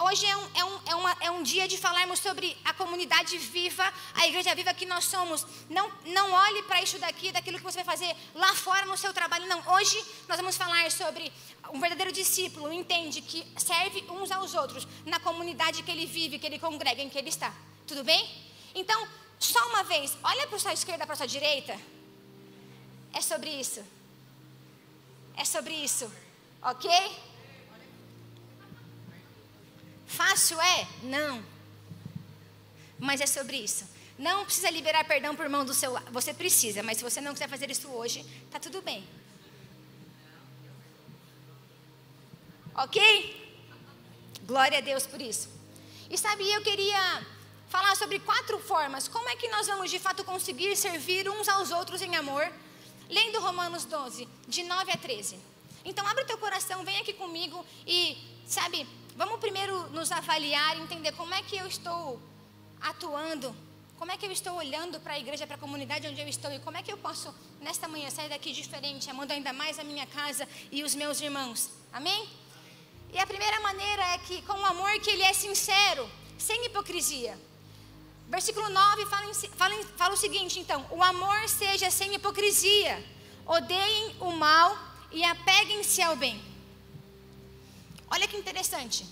Hoje 0.03 0.25
é 0.25 0.35
um, 0.35 0.49
é, 0.55 0.65
um, 0.65 0.81
é, 0.87 0.95
uma, 0.95 1.17
é 1.21 1.31
um 1.31 1.43
dia 1.43 1.69
de 1.69 1.77
falarmos 1.77 2.21
sobre 2.21 2.57
a 2.65 2.73
comunidade 2.73 3.37
viva, 3.37 3.93
a 4.15 4.27
igreja 4.27 4.55
viva 4.55 4.73
que 4.73 4.87
nós 4.87 5.05
somos. 5.05 5.47
Não, 5.69 5.93
não 6.07 6.33
olhe 6.33 6.63
para 6.63 6.81
isso 6.83 6.99
daqui, 6.99 7.31
daquilo 7.31 7.59
que 7.59 7.65
você 7.65 7.83
vai 7.83 7.97
fazer 7.97 8.17
lá 8.35 8.55
fora 8.55 8.87
no 8.87 8.97
seu 8.97 9.13
trabalho. 9.13 9.47
Não, 9.47 9.63
hoje 9.75 10.03
nós 10.27 10.39
vamos 10.39 10.57
falar 10.57 10.91
sobre 10.91 11.31
um 11.71 11.79
verdadeiro 11.79 12.13
discípulo, 12.13 12.73
entende 12.73 13.21
que 13.21 13.47
serve 13.59 14.03
uns 14.09 14.31
aos 14.31 14.55
outros 14.55 14.89
na 15.05 15.21
comunidade 15.21 15.83
que 15.83 15.91
ele 15.91 16.07
vive, 16.07 16.39
que 16.39 16.47
ele 16.47 16.59
congrega, 16.59 17.03
em 17.03 17.11
que 17.11 17.19
ele 17.19 17.29
está. 17.29 17.53
Tudo 17.87 18.03
bem? 18.03 18.27
Então, 18.75 19.07
só 19.41 19.67
uma 19.69 19.83
vez, 19.83 20.17
olha 20.23 20.47
para 20.47 20.57
a 20.57 20.61
sua 20.61 20.75
esquerda, 20.75 21.07
para 21.07 21.15
a 21.15 21.17
sua 21.17 21.27
direita. 21.27 21.75
É 23.15 23.23
sobre 23.23 23.49
isso. 23.51 23.83
É 25.35 25.45
sobre 25.47 25.73
isso. 25.73 26.13
Ok? 26.63 26.91
Fácil 30.07 30.61
é? 30.61 30.87
Não. 31.05 31.43
Mas 32.99 33.23
é 33.23 33.27
sobre 33.27 33.57
isso. 33.57 33.89
Não 34.19 34.45
precisa 34.45 34.69
liberar 34.71 35.05
perdão 35.05 35.35
por 35.35 35.49
mão 35.49 35.65
do 35.65 35.73
seu. 35.73 35.99
Você 36.11 36.35
precisa, 36.35 36.83
mas 36.83 36.99
se 36.99 37.03
você 37.03 37.23
não 37.23 37.33
quiser 37.33 37.49
fazer 37.49 37.71
isso 37.71 37.89
hoje, 37.89 38.23
tá 38.51 38.61
tudo 38.61 38.83
bem. 38.83 39.09
Ok? 42.75 43.01
Glória 44.43 44.79
a 44.79 44.83
Deus 44.83 45.07
por 45.07 45.23
isso. 45.23 45.49
E 46.11 46.19
sabe, 46.19 46.51
eu 46.53 46.61
queria 46.63 47.27
falar 47.71 47.97
sobre 47.97 48.19
quatro 48.19 48.59
formas. 48.59 49.09
Como 49.09 49.29
é 49.29 49.37
que 49.37 49.49
nós 49.49 49.69
vamos 49.69 49.91
de 49.91 49.99
fato 49.99 50.25
conseguir 50.25 50.77
servir 50.77 51.31
uns 51.31 51.49
aos 51.49 51.71
outros 51.71 52.03
em 52.03 52.15
amor? 52.17 52.53
Lendo 53.09 53.41
Romanos 53.41 53.85
12, 53.85 54.29
de 54.47 54.63
9 54.65 54.93
a 54.93 54.97
13. 54.97 55.39
Então, 55.85 56.07
abre 56.07 56.25
o 56.25 56.27
teu 56.27 56.37
coração, 56.37 56.85
vem 56.85 56.99
aqui 56.99 57.13
comigo 57.13 57.65
e, 57.87 58.19
sabe, 58.47 58.87
vamos 59.17 59.41
primeiro 59.41 59.89
nos 59.91 60.13
avaliar, 60.13 60.79
entender 60.79 61.13
como 61.13 61.33
é 61.33 61.43
que 61.43 61.57
eu 61.57 61.67
estou 61.67 62.21
atuando, 62.81 63.55
como 63.97 64.11
é 64.11 64.17
que 64.17 64.27
eu 64.27 64.33
estou 64.33 64.55
olhando 64.57 65.01
para 65.01 65.15
a 65.15 65.19
igreja, 65.19 65.47
para 65.47 65.57
a 65.57 65.59
comunidade 65.59 66.07
onde 66.09 66.21
eu 66.21 66.29
estou 66.29 66.53
e 66.53 66.59
como 66.59 66.77
é 66.77 66.83
que 66.83 66.93
eu 66.93 66.99
posso, 66.99 67.35
nesta 67.61 67.87
manhã, 67.87 68.11
sair 68.11 68.29
daqui 68.29 68.53
diferente, 68.53 69.09
amando 69.09 69.33
ainda 69.33 69.53
mais 69.53 69.79
a 69.79 69.85
minha 69.85 70.07
casa 70.07 70.47
e 70.73 70.83
os 70.83 70.95
meus 70.95 71.21
irmãos. 71.21 71.71
Amém? 71.93 72.29
E 73.13 73.19
a 73.19 73.27
primeira 73.27 73.61
maneira 73.61 74.03
é 74.15 74.19
que, 74.19 74.43
com 74.43 74.55
o 74.55 74.67
amor 74.67 74.93
que 75.01 75.11
ele 75.11 75.23
é 75.23 75.33
sincero, 75.33 76.09
sem 76.37 76.67
hipocrisia. 76.67 77.50
Versículo 78.31 78.69
9 78.69 79.07
fala, 79.07 79.35
fala, 79.57 79.85
fala 79.97 80.15
o 80.15 80.17
seguinte, 80.17 80.61
então: 80.61 80.87
O 80.91 81.03
amor 81.03 81.49
seja 81.49 81.91
sem 81.91 82.15
hipocrisia, 82.15 83.05
odeiem 83.45 84.15
o 84.21 84.31
mal 84.31 84.79
e 85.11 85.25
apeguem-se 85.25 86.01
ao 86.01 86.15
bem. 86.15 86.41
Olha 88.09 88.29
que 88.29 88.37
interessante. 88.37 89.05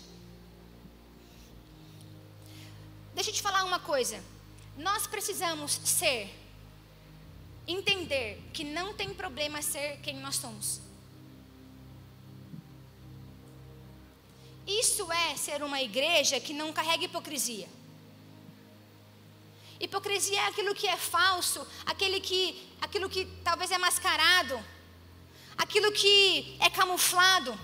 Deixa 3.12 3.30
eu 3.30 3.34
te 3.34 3.42
falar 3.42 3.64
uma 3.64 3.80
coisa. 3.80 4.22
Nós 4.76 5.08
precisamos 5.08 5.72
ser, 5.84 6.32
entender 7.66 8.40
que 8.52 8.62
não 8.62 8.94
tem 8.94 9.12
problema 9.12 9.60
ser 9.60 9.98
quem 10.00 10.16
nós 10.20 10.36
somos. 10.36 10.80
Isso 14.64 15.10
é 15.10 15.36
ser 15.36 15.64
uma 15.64 15.82
igreja 15.82 16.38
que 16.38 16.52
não 16.52 16.72
carrega 16.72 17.06
hipocrisia. 17.06 17.77
Hipocrisia 19.80 20.40
é 20.40 20.46
aquilo 20.46 20.74
que 20.74 20.86
é 20.86 20.96
falso, 20.96 21.66
aquele 21.86 22.20
que, 22.20 22.68
aquilo 22.80 23.08
que 23.08 23.24
talvez 23.44 23.70
é 23.70 23.78
mascarado, 23.78 24.62
aquilo 25.56 25.92
que 25.92 26.56
é 26.60 26.68
camuflado. 26.68 27.58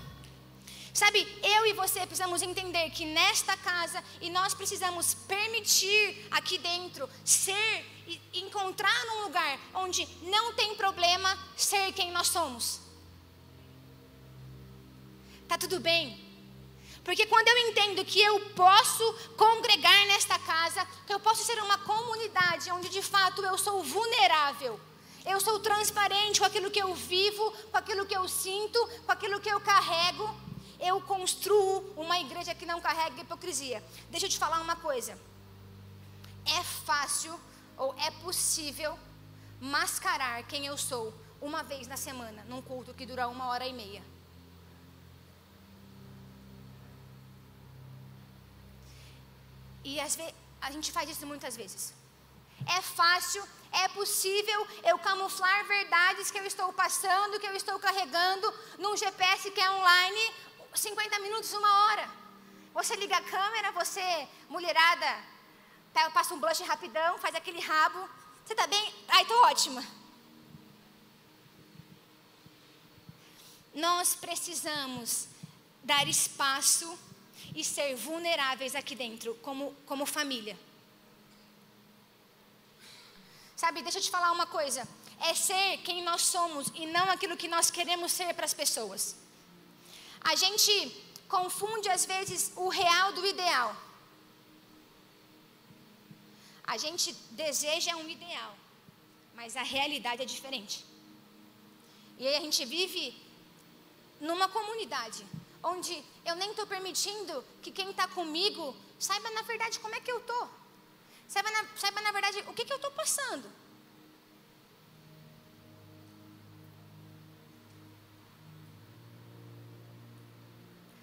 Sabe, 0.93 1.27
eu 1.43 1.65
e 1.65 1.73
você 1.73 1.99
precisamos 2.05 2.41
entender 2.41 2.89
que 2.91 3.05
nesta 3.05 3.57
casa 3.57 4.01
e 4.21 4.29
nós 4.29 4.53
precisamos 4.53 5.13
permitir 5.13 6.25
aqui 6.31 6.57
dentro 6.57 7.09
ser 7.25 7.85
e 8.07 8.21
encontrar 8.39 9.05
um 9.13 9.23
lugar 9.23 9.59
onde 9.73 10.07
não 10.21 10.53
tem 10.53 10.73
problema 10.75 11.37
ser 11.57 11.91
quem 11.91 12.11
nós 12.11 12.27
somos. 12.27 12.79
Tá 15.49 15.57
tudo 15.57 15.81
bem? 15.81 16.24
Porque 17.05 17.27
quando 17.27 17.47
eu 17.47 17.57
entendo 17.69 18.03
que 18.03 18.19
eu 18.19 18.39
posso 18.55 19.13
congregar 19.37 20.07
nesta 20.07 20.39
casa, 20.39 20.83
que 21.05 21.13
eu 21.13 21.19
posso 21.19 21.45
ser 21.45 21.61
uma 21.61 21.77
comunidade 21.77 22.71
onde 22.71 22.89
de 22.89 23.03
fato 23.03 23.43
eu 23.43 23.55
sou 23.59 23.83
vulnerável, 23.83 24.79
eu 25.23 25.39
sou 25.39 25.59
transparente 25.59 26.39
com 26.39 26.47
aquilo 26.47 26.71
que 26.71 26.81
eu 26.81 26.95
vivo, 26.95 27.51
com 27.69 27.77
aquilo 27.77 28.07
que 28.07 28.17
eu 28.17 28.27
sinto, 28.27 28.79
com 29.05 29.11
aquilo 29.11 29.39
que 29.39 29.49
eu 29.49 29.61
carrego, 29.61 30.35
eu 30.79 30.99
construo 31.01 31.93
uma 31.95 32.19
igreja 32.19 32.55
que 32.55 32.65
não 32.65 32.81
carrega 32.81 33.21
hipocrisia. 33.21 33.83
Deixa 34.09 34.25
eu 34.25 34.29
te 34.29 34.39
falar 34.39 34.59
uma 34.59 34.75
coisa. 34.75 35.15
É 36.57 36.63
fácil 36.63 37.39
ou 37.77 37.93
é 37.99 38.09
possível 38.09 38.97
mascarar 39.61 40.41
quem 40.43 40.65
eu 40.65 40.75
sou 40.77 41.13
uma 41.39 41.61
vez 41.61 41.85
na 41.85 41.97
semana, 41.97 42.43
num 42.49 42.63
culto 42.63 42.95
que 42.95 43.05
dura 43.05 43.27
uma 43.27 43.47
hora 43.49 43.67
e 43.67 43.73
meia. 43.73 44.14
E 49.85 49.99
às 49.99 50.15
vezes, 50.15 50.33
a 50.59 50.71
gente 50.71 50.91
faz 50.91 51.07
isso 51.07 51.25
muitas 51.27 51.55
vezes. 51.55 51.93
É 52.77 52.81
fácil, 52.81 53.43
é 53.71 53.87
possível 53.89 54.67
eu 54.83 54.97
camuflar 54.97 55.63
verdades 55.67 56.31
que 56.31 56.39
eu 56.39 56.45
estou 56.45 56.73
passando, 56.73 57.39
que 57.39 57.45
eu 57.45 57.55
estou 57.55 57.77
carregando 57.77 58.51
num 58.79 58.97
GPS 58.97 59.51
que 59.51 59.61
é 59.61 59.69
online 59.69 60.33
50 60.73 61.19
minutos, 61.19 61.53
uma 61.53 61.71
hora. 61.83 62.09
Você 62.73 62.95
liga 62.95 63.15
a 63.15 63.21
câmera, 63.21 63.71
você, 63.73 64.27
mulherada, 64.49 65.23
tá, 65.93 66.09
passa 66.09 66.33
um 66.33 66.39
blush 66.39 66.63
rapidão, 66.63 67.19
faz 67.19 67.35
aquele 67.35 67.61
rabo. 67.61 68.09
Você 68.43 68.53
está 68.53 68.65
bem? 68.65 68.93
Ai, 69.07 69.23
tô 69.25 69.35
ótima. 69.45 69.85
Nós 73.73 74.15
precisamos 74.15 75.27
dar 75.83 76.07
espaço 76.07 76.97
e 77.53 77.63
ser 77.63 77.95
vulneráveis 77.95 78.75
aqui 78.75 78.95
dentro, 78.95 79.35
como, 79.35 79.73
como 79.85 80.05
família. 80.05 80.57
Sabe, 83.55 83.81
deixa 83.81 83.99
eu 83.99 84.03
te 84.03 84.11
falar 84.11 84.31
uma 84.31 84.45
coisa. 84.45 84.87
É 85.19 85.33
ser 85.33 85.77
quem 85.77 86.03
nós 86.03 86.21
somos 86.23 86.71
e 86.75 86.85
não 86.87 87.09
aquilo 87.09 87.37
que 87.37 87.47
nós 87.47 87.71
queremos 87.71 88.11
ser 88.11 88.33
para 88.33 88.45
as 88.45 88.53
pessoas. 88.53 89.15
A 90.21 90.35
gente 90.35 90.73
confunde 91.27 91.87
às 91.89 92.05
vezes 92.05 92.51
o 92.55 92.67
real 92.67 93.13
do 93.13 93.25
ideal. 93.25 93.75
A 96.63 96.77
gente 96.77 97.13
deseja 97.31 97.95
um 97.95 98.09
ideal, 98.09 98.57
mas 99.35 99.55
a 99.55 99.63
realidade 99.63 100.21
é 100.23 100.25
diferente. 100.25 100.83
E 102.17 102.27
aí 102.27 102.35
a 102.35 102.41
gente 102.41 102.65
vive 102.65 103.15
numa 104.19 104.47
comunidade 104.49 105.25
onde 105.65 106.03
eu 106.23 106.35
nem 106.35 106.51
estou 106.51 106.67
permitindo 106.67 107.43
que 107.61 107.71
quem 107.71 107.89
está 107.89 108.07
comigo 108.07 108.75
saiba 108.99 109.29
na 109.31 109.41
verdade 109.41 109.79
como 109.79 109.95
é 109.95 109.99
que 109.99 110.11
eu 110.11 110.19
estou. 110.19 110.47
Saiba 111.27 111.49
na, 111.49 111.65
saiba 111.75 112.01
na 112.01 112.11
verdade 112.11 112.37
o 112.47 112.53
que, 112.53 112.63
que 112.63 112.71
eu 112.71 112.77
estou 112.77 112.91
passando. 112.91 113.49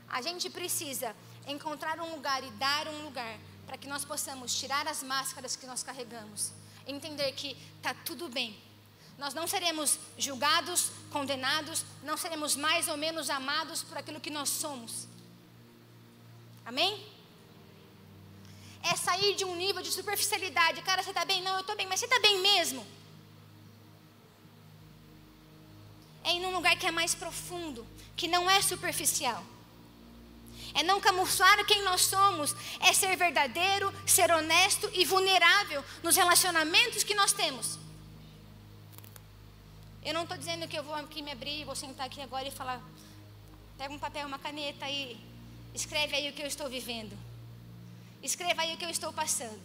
A 0.08 0.22
gente 0.22 0.48
precisa 0.48 1.16
encontrar 1.46 1.98
um 1.98 2.14
lugar 2.14 2.44
e 2.44 2.50
dar 2.52 2.86
um 2.86 3.04
lugar 3.04 3.38
para 3.66 3.76
que 3.76 3.88
nós 3.88 4.04
possamos 4.04 4.54
tirar 4.54 4.86
as 4.86 5.02
máscaras 5.02 5.56
que 5.56 5.66
nós 5.66 5.82
carregamos, 5.82 6.52
entender 6.86 7.32
que 7.32 7.56
está 7.78 7.94
tudo 7.94 8.28
bem. 8.28 8.71
Nós 9.22 9.34
não 9.34 9.46
seremos 9.46 10.00
julgados, 10.18 10.90
condenados, 11.12 11.84
não 12.02 12.16
seremos 12.16 12.56
mais 12.56 12.88
ou 12.88 12.96
menos 12.96 13.30
amados 13.30 13.80
por 13.80 13.96
aquilo 13.96 14.18
que 14.24 14.30
nós 14.30 14.48
somos. 14.48 15.06
Amém? 16.66 16.92
É 18.82 18.96
sair 18.96 19.36
de 19.36 19.44
um 19.44 19.54
nível 19.54 19.80
de 19.80 19.92
superficialidade. 19.92 20.82
Cara, 20.82 21.04
você 21.04 21.10
está 21.10 21.24
bem? 21.24 21.40
Não, 21.40 21.54
eu 21.54 21.60
estou 21.60 21.76
bem, 21.76 21.86
mas 21.86 22.00
você 22.00 22.06
está 22.06 22.18
bem 22.18 22.40
mesmo? 22.40 22.84
É 26.24 26.32
ir 26.34 26.40
num 26.40 26.52
lugar 26.52 26.74
que 26.76 26.88
é 26.88 26.90
mais 26.90 27.14
profundo, 27.14 27.86
que 28.16 28.26
não 28.26 28.50
é 28.50 28.60
superficial 28.60 29.42
é 30.74 30.82
não 30.82 31.02
camuflar 31.02 31.66
quem 31.66 31.82
nós 31.82 32.00
somos, 32.00 32.56
é 32.80 32.94
ser 32.94 33.14
verdadeiro, 33.14 33.92
ser 34.06 34.30
honesto 34.30 34.90
e 34.94 35.04
vulnerável 35.04 35.84
nos 36.02 36.16
relacionamentos 36.16 37.04
que 37.04 37.14
nós 37.14 37.30
temos. 37.30 37.78
Eu 40.04 40.14
não 40.14 40.22
estou 40.22 40.36
dizendo 40.36 40.66
que 40.66 40.76
eu 40.78 40.82
vou 40.82 40.94
aqui 40.94 41.22
me 41.22 41.30
abrir, 41.30 41.64
vou 41.64 41.76
sentar 41.76 42.06
aqui 42.06 42.20
agora 42.20 42.46
e 42.46 42.50
falar, 42.50 42.82
pega 43.78 43.92
um 43.92 43.98
papel, 43.98 44.26
uma 44.26 44.38
caneta 44.38 44.88
e 44.88 45.16
escreve 45.74 46.16
aí 46.16 46.28
o 46.28 46.32
que 46.32 46.42
eu 46.42 46.46
estou 46.46 46.68
vivendo. 46.68 47.16
Escreva 48.22 48.62
aí 48.62 48.74
o 48.74 48.76
que 48.76 48.84
eu 48.84 48.90
estou 48.90 49.12
passando. 49.12 49.62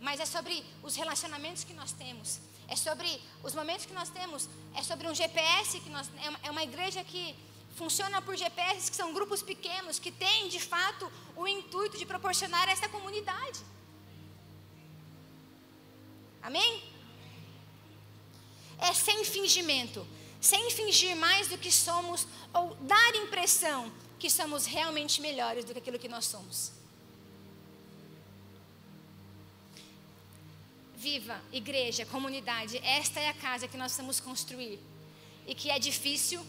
Mas 0.00 0.20
é 0.20 0.26
sobre 0.26 0.64
os 0.82 0.96
relacionamentos 0.96 1.64
que 1.64 1.74
nós 1.74 1.92
temos. 1.92 2.40
É 2.68 2.76
sobre 2.76 3.20
os 3.42 3.54
momentos 3.54 3.86
que 3.86 3.92
nós 3.92 4.08
temos. 4.08 4.48
É 4.74 4.82
sobre 4.82 5.06
um 5.06 5.14
GPS 5.14 5.80
que 5.80 5.90
nós. 5.90 6.10
É 6.42 6.50
uma 6.50 6.60
é 6.60 6.64
igreja 6.64 7.04
que 7.04 7.36
Funciona 7.74 8.20
por 8.20 8.36
GPS, 8.36 8.90
que 8.90 8.96
são 8.96 9.14
grupos 9.14 9.42
pequenos, 9.42 9.98
que 9.98 10.12
têm 10.12 10.48
de 10.48 10.60
fato 10.60 11.10
o 11.34 11.48
intuito 11.48 11.96
de 11.96 12.04
proporcionar 12.04 12.68
essa 12.68 12.88
comunidade. 12.88 13.60
Amém? 16.42 16.82
É 18.78 18.92
sem 18.92 19.24
fingimento, 19.24 20.06
sem 20.40 20.70
fingir 20.70 21.14
mais 21.16 21.48
do 21.48 21.56
que 21.56 21.70
somos 21.70 22.26
ou 22.52 22.74
dar 22.76 23.14
impressão 23.14 23.90
que 24.18 24.28
somos 24.28 24.66
realmente 24.66 25.20
melhores 25.20 25.64
do 25.64 25.72
que 25.72 25.78
aquilo 25.78 25.98
que 25.98 26.08
nós 26.08 26.24
somos. 26.24 26.72
Viva, 30.96 31.40
igreja, 31.52 32.06
comunidade, 32.06 32.78
esta 32.78 33.18
é 33.18 33.28
a 33.28 33.34
casa 33.34 33.66
que 33.66 33.76
nós 33.76 33.96
vamos 33.96 34.20
construir 34.20 34.78
e 35.46 35.54
que 35.54 35.70
é 35.70 35.78
difícil 35.78 36.44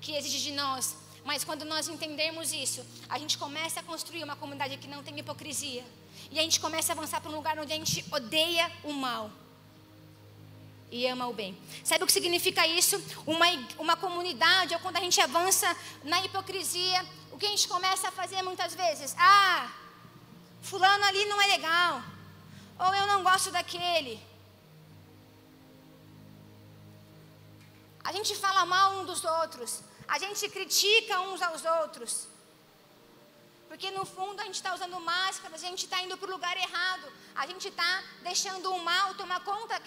que 0.00 0.16
exige 0.16 0.40
de 0.40 0.52
nós. 0.52 0.96
Mas 1.24 1.44
quando 1.44 1.64
nós 1.64 1.88
entendermos 1.88 2.52
isso, 2.52 2.84
a 3.08 3.18
gente 3.18 3.38
começa 3.38 3.80
a 3.80 3.82
construir 3.82 4.22
uma 4.24 4.36
comunidade 4.36 4.76
que 4.76 4.88
não 4.88 5.02
tem 5.02 5.18
hipocrisia. 5.18 5.84
E 6.30 6.38
a 6.38 6.42
gente 6.42 6.60
começa 6.60 6.92
a 6.92 6.94
avançar 6.94 7.20
para 7.20 7.30
um 7.30 7.36
lugar 7.36 7.58
onde 7.58 7.72
a 7.72 7.76
gente 7.76 8.04
odeia 8.10 8.70
o 8.82 8.92
mal 8.92 9.30
e 10.94 11.08
ama 11.08 11.26
o 11.26 11.32
bem. 11.32 11.58
Sabe 11.82 12.04
o 12.04 12.06
que 12.06 12.12
significa 12.12 12.64
isso? 12.68 13.02
Uma, 13.26 13.46
uma 13.78 13.96
comunidade, 13.96 14.74
ou 14.74 14.80
quando 14.80 14.96
a 14.98 15.00
gente 15.00 15.20
avança 15.20 15.68
na 16.04 16.24
hipocrisia, 16.24 17.04
o 17.32 17.36
que 17.36 17.46
a 17.46 17.48
gente 17.48 17.66
começa 17.66 18.06
a 18.08 18.12
fazer 18.12 18.40
muitas 18.42 18.76
vezes? 18.76 19.12
Ah, 19.18 19.72
fulano 20.62 21.04
ali 21.04 21.24
não 21.24 21.42
é 21.42 21.46
legal. 21.48 22.00
Ou 22.78 22.94
eu 22.94 23.06
não 23.08 23.24
gosto 23.24 23.50
daquele. 23.50 24.20
A 28.04 28.12
gente 28.12 28.36
fala 28.36 28.64
mal 28.64 29.00
um 29.00 29.04
dos 29.04 29.24
outros. 29.24 29.80
A 30.06 30.20
gente 30.20 30.48
critica 30.48 31.20
uns 31.22 31.42
aos 31.42 31.64
outros. 31.64 32.28
Porque 33.74 33.90
no 33.90 34.06
fundo 34.06 34.40
a 34.40 34.44
gente 34.44 34.54
está 34.54 34.72
usando 34.72 35.00
máscaras, 35.00 35.64
a 35.64 35.66
gente 35.66 35.84
está 35.86 36.00
indo 36.00 36.16
para 36.16 36.28
o 36.28 36.30
lugar 36.30 36.56
errado. 36.56 37.12
A 37.34 37.44
gente 37.44 37.66
está 37.66 38.04
deixando 38.22 38.72
o 38.72 38.78
mal 38.78 39.16
tomar 39.16 39.40
conta 39.42 39.82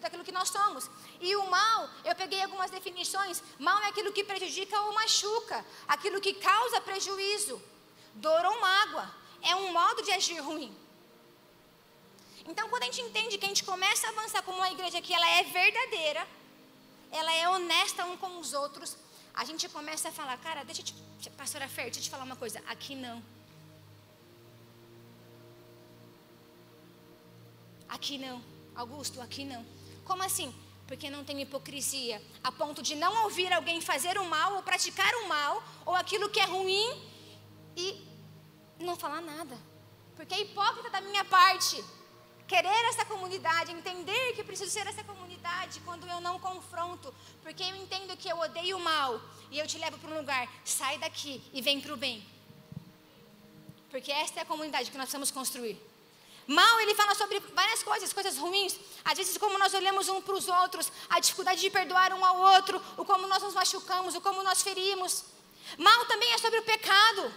daquilo 0.00 0.24
que 0.24 0.32
nós 0.32 0.48
somos. 0.48 0.88
E 1.20 1.36
o 1.36 1.44
mal, 1.50 1.90
eu 2.02 2.14
peguei 2.14 2.42
algumas 2.42 2.70
definições: 2.70 3.42
mal 3.58 3.78
é 3.82 3.88
aquilo 3.88 4.10
que 4.10 4.24
prejudica 4.24 4.80
ou 4.80 4.94
machuca, 4.94 5.62
aquilo 5.86 6.18
que 6.18 6.32
causa 6.32 6.80
prejuízo, 6.80 7.62
dor 8.14 8.42
ou 8.46 8.58
mágoa. 8.58 9.06
É 9.42 9.54
um 9.54 9.70
modo 9.70 10.00
de 10.00 10.12
agir 10.12 10.40
ruim. 10.40 10.74
Então, 12.46 12.70
quando 12.70 12.84
a 12.84 12.86
gente 12.86 13.02
entende 13.02 13.36
que 13.36 13.44
a 13.44 13.48
gente 13.48 13.64
começa 13.64 14.06
a 14.06 14.10
avançar 14.12 14.42
como 14.44 14.56
uma 14.56 14.70
igreja 14.70 15.02
que 15.02 15.12
ela 15.12 15.28
é 15.28 15.42
verdadeira, 15.42 16.26
ela 17.12 17.32
é 17.34 17.46
honesta 17.50 18.06
um 18.06 18.16
com 18.16 18.38
os 18.38 18.54
outros, 18.54 18.96
a 19.34 19.44
gente 19.44 19.68
começa 19.68 20.08
a 20.08 20.12
falar, 20.12 20.38
cara, 20.38 20.64
deixa 20.64 20.80
eu 20.80 20.86
te, 20.86 20.94
pastora 21.30 21.68
Fer, 21.68 21.84
deixa 21.84 22.00
eu 22.00 22.04
te 22.04 22.10
falar 22.10 22.24
uma 22.24 22.36
coisa, 22.36 22.62
aqui 22.66 22.94
não. 22.94 23.22
Aqui 27.88 28.18
não. 28.18 28.42
Augusto, 28.74 29.20
aqui 29.20 29.44
não. 29.44 29.64
Como 30.04 30.22
assim? 30.22 30.54
Porque 30.86 31.10
não 31.10 31.24
tem 31.24 31.40
hipocrisia, 31.40 32.22
a 32.44 32.52
ponto 32.52 32.82
de 32.82 32.94
não 32.94 33.24
ouvir 33.24 33.52
alguém 33.52 33.80
fazer 33.80 34.18
o 34.18 34.24
mal 34.24 34.54
ou 34.54 34.62
praticar 34.62 35.12
o 35.16 35.28
mal 35.28 35.62
ou 35.84 35.94
aquilo 35.94 36.28
que 36.28 36.38
é 36.38 36.44
ruim 36.44 37.02
e 37.76 38.06
não 38.78 38.96
falar 38.96 39.20
nada. 39.20 39.56
Porque 40.14 40.34
é 40.34 40.42
hipócrita 40.42 40.90
da 40.90 41.00
minha 41.00 41.24
parte 41.24 41.82
querer 42.46 42.84
essa 42.88 43.04
comunidade, 43.04 43.72
entender 43.72 44.32
que 44.34 44.44
preciso 44.44 44.70
ser 44.70 44.86
essa 44.86 45.02
comunidade 45.02 45.80
quando 45.80 46.06
eu 46.08 46.20
não 46.20 46.38
confronto, 46.38 47.12
porque 47.42 47.62
eu 47.62 47.76
entendo 47.76 48.16
que 48.16 48.28
eu 48.28 48.38
odeio 48.38 48.76
o 48.76 48.80
mal 48.80 49.20
e 49.50 49.58
eu 49.58 49.66
te 49.66 49.78
levo 49.78 49.98
para 49.98 50.10
um 50.10 50.18
lugar, 50.18 50.48
sai 50.64 50.98
daqui 50.98 51.42
e 51.52 51.60
vem 51.60 51.80
para 51.80 51.92
o 51.92 51.96
bem. 51.96 52.24
Porque 53.90 54.12
esta 54.12 54.40
é 54.40 54.42
a 54.42 54.46
comunidade 54.46 54.90
que 54.90 54.96
nós 54.96 55.06
precisamos 55.06 55.30
construir. 55.30 55.80
Mal, 56.46 56.80
ele 56.80 56.94
fala 56.94 57.14
sobre 57.14 57.40
várias 57.40 57.82
coisas, 57.82 58.12
coisas 58.12 58.36
ruins. 58.36 58.78
Às 59.04 59.18
vezes, 59.18 59.36
como 59.36 59.58
nós 59.58 59.74
olhamos 59.74 60.08
um 60.08 60.20
para 60.20 60.34
os 60.34 60.46
outros, 60.46 60.92
a 61.08 61.18
dificuldade 61.18 61.60
de 61.60 61.70
perdoar 61.70 62.12
um 62.12 62.24
ao 62.24 62.36
outro, 62.54 62.80
o 62.96 63.04
como 63.04 63.26
nós 63.26 63.42
nos 63.42 63.54
machucamos, 63.54 64.14
o 64.14 64.20
como 64.20 64.44
nós 64.44 64.62
ferimos. 64.62 65.24
Mal 65.76 66.04
também 66.06 66.32
é 66.32 66.38
sobre 66.38 66.60
o 66.60 66.62
pecado. 66.62 67.34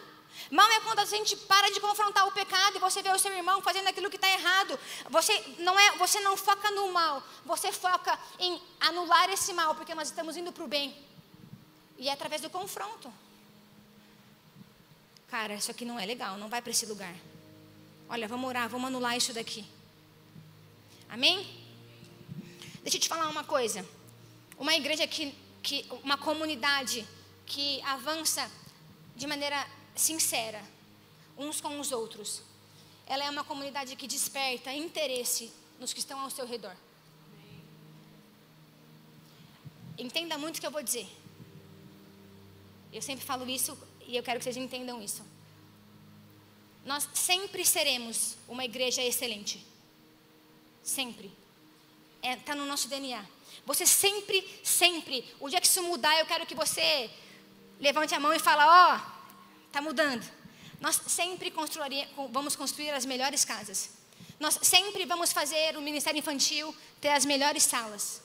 Mal 0.52 0.70
é 0.72 0.80
quando 0.82 1.00
a 1.00 1.06
gente 1.06 1.36
para 1.36 1.70
de 1.72 1.80
confrontar 1.80 2.28
o 2.28 2.32
pecado 2.32 2.78
e 2.78 2.80
você 2.80 3.02
vê 3.02 3.12
o 3.12 3.20
seu 3.20 3.32
irmão 3.34 3.62
fazendo 3.62 3.88
aquilo 3.88 4.10
que 4.10 4.16
está 4.16 4.30
errado. 4.30 4.80
Você 5.10 5.38
não 5.60 5.80
é, 5.80 5.92
você 5.98 6.20
não 6.22 6.36
foca 6.38 6.72
no 6.72 6.92
mal, 6.92 7.22
você 7.46 7.72
foca 7.72 8.18
em 8.40 8.60
anular 8.80 9.30
esse 9.30 9.54
mal, 9.54 9.76
porque 9.76 9.94
nós 9.94 10.08
estamos 10.08 10.38
indo 10.38 10.52
para 10.52 10.64
o 10.64 10.68
bem. 10.68 10.96
E 11.98 12.10
é 12.10 12.14
através 12.14 12.42
do 12.42 12.50
confronto. 12.50 13.14
Cara, 15.30 15.54
isso 15.54 15.70
aqui 15.70 15.86
não 15.86 16.00
é 16.00 16.06
legal, 16.06 16.38
não 16.38 16.50
vai 16.50 16.62
para 16.62 16.72
esse 16.72 16.86
lugar. 16.86 17.14
Olha, 18.10 18.28
vamos 18.28 18.48
orar, 18.48 18.68
vamos 18.68 18.88
anular 18.88 19.16
isso 19.16 19.34
daqui. 19.34 19.64
Amém? 21.08 21.48
Deixa 22.82 22.98
eu 22.98 23.02
te 23.02 23.08
falar 23.08 23.30
uma 23.30 23.44
coisa. 23.44 23.86
Uma 24.58 24.74
igreja 24.74 25.06
que, 25.06 25.36
que 25.62 25.86
uma 26.04 26.18
comunidade 26.18 27.08
que 27.46 27.82
avança 27.84 28.50
de 29.16 29.28
maneira 29.28 29.68
sincera 30.00 30.64
uns 31.38 31.62
com 31.62 31.80
os 31.80 31.92
outros. 31.92 32.42
Ela 33.06 33.26
é 33.26 33.30
uma 33.30 33.44
comunidade 33.44 33.96
que 33.96 34.08
desperta 34.08 34.74
interesse 34.74 35.52
nos 35.80 35.94
que 35.94 36.00
estão 36.00 36.20
ao 36.20 36.30
seu 36.30 36.46
redor. 36.46 36.76
Entenda 39.98 40.38
muito 40.38 40.58
o 40.58 40.62
que 40.62 40.68
eu 40.68 40.72
vou 40.72 40.84
dizer. 40.84 41.08
Eu 42.92 43.02
sempre 43.02 43.26
falo 43.26 43.50
isso 43.50 43.78
e 44.08 44.16
eu 44.16 44.24
quero 44.24 44.40
que 44.40 44.44
vocês 44.44 44.58
entendam 44.58 45.02
isso. 45.02 45.24
Nós 46.86 47.08
sempre 47.14 47.66
seremos 47.66 48.36
uma 48.48 48.66
igreja 48.66 49.02
excelente. 49.02 49.66
Sempre. 50.84 51.32
Está 52.18 52.30
é, 52.30 52.36
tá 52.38 52.56
no 52.56 52.66
nosso 52.66 52.88
DNA. 52.88 53.24
Você 53.66 53.86
sempre, 53.86 54.48
sempre, 54.64 55.24
o 55.40 55.50
dia 55.50 55.62
que 55.62 55.68
isso 55.68 55.84
mudar, 55.84 56.18
eu 56.18 56.26
quero 56.26 56.46
que 56.46 56.56
você 56.56 57.10
levante 57.80 58.16
a 58.16 58.20
mão 58.20 58.34
e 58.34 58.40
fale: 58.40 58.62
Ó, 58.64 58.96
oh, 58.96 59.19
Está 59.70 59.82
mudando. 59.82 60.28
Nós 60.82 61.00
sempre 61.08 61.54
vamos 62.32 62.56
construir 62.56 62.90
as 62.90 63.06
melhores 63.06 63.46
casas. 63.46 63.92
Nós 64.40 64.58
sempre 64.64 65.06
vamos 65.06 65.32
fazer 65.32 65.78
o 65.78 65.82
ministério 65.82 66.18
infantil 66.18 66.76
ter 67.00 67.10
as 67.10 67.24
melhores 67.24 67.64
salas. 67.64 68.22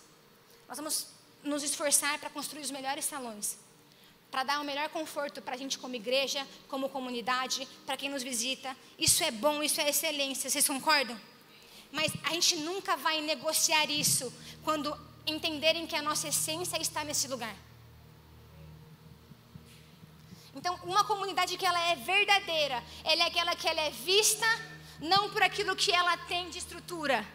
Nós 0.67 0.79
vamos 0.79 1.07
nos 1.43 1.63
esforçar 1.63 2.19
para 2.19 2.31
construir 2.31 2.63
os 2.63 2.71
melhores 2.71 3.05
salões. 3.05 3.59
Para 4.31 4.43
dar 4.43 4.61
o 4.61 4.65
melhor 4.65 4.89
conforto 4.89 5.43
para 5.43 5.55
a 5.55 5.59
gente 5.59 5.79
como 5.79 5.95
igreja, 5.95 6.47
como 6.67 6.89
comunidade, 6.89 7.69
para 7.85 7.97
quem 7.97 8.09
nos 8.09 8.23
visita. 8.23 8.75
Isso 8.99 9.23
é 9.23 9.31
bom, 9.31 9.63
isso 9.63 9.81
é 9.81 9.91
excelência. 9.91 10.49
Vocês 10.49 10.67
concordam? 10.67 11.21
Mas 11.93 12.11
a 12.25 12.31
gente 12.31 12.57
nunca 12.57 12.97
vai 12.97 13.21
negociar 13.21 13.91
isso 13.91 14.33
quando 14.65 14.97
entenderem 15.27 15.87
que 15.87 15.95
a 15.95 16.03
nossa 16.03 16.29
essência 16.29 16.81
está 16.81 17.05
nesse 17.05 17.29
lugar. 17.29 17.55
Então, 20.55 20.79
uma 20.85 21.05
comunidade 21.05 21.57
que 21.57 21.67
ela 21.67 21.81
é 21.89 21.97
verdadeira, 21.97 22.83
ela 23.03 23.25
é 23.25 23.27
aquela 23.27 23.57
que 23.57 23.67
ela 23.67 23.81
é 23.81 23.91
vista 23.91 24.47
não 25.01 25.31
por 25.31 25.43
aquilo 25.43 25.75
que 25.75 25.91
ela 25.91 26.17
tem 26.17 26.49
de 26.49 26.59
estrutura. 26.59 27.27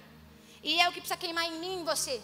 E 0.63 0.80
é 0.80 0.88
o 0.88 0.91
que 0.91 1.02
precisa 1.02 1.17
queimar 1.17 1.46
em 1.46 1.60
mim, 1.60 1.84
você. 1.84 2.22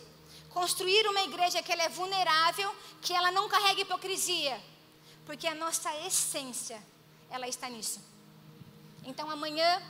Construir 0.50 1.06
uma 1.08 1.22
igreja 1.24 1.62
que 1.62 1.72
ela 1.72 1.84
é 1.84 1.90
vulnerável, 1.90 2.74
que 3.02 3.14
ela 3.14 3.30
não 3.32 3.50
carrega 3.50 3.82
hipocrisia, 3.82 4.62
porque 5.26 5.48
a 5.48 5.54
nossa 5.54 5.94
essência, 6.08 6.82
ela 7.30 7.48
está 7.48 7.70
nisso. 7.70 8.02
Então, 9.04 9.30
amanhã 9.30 9.82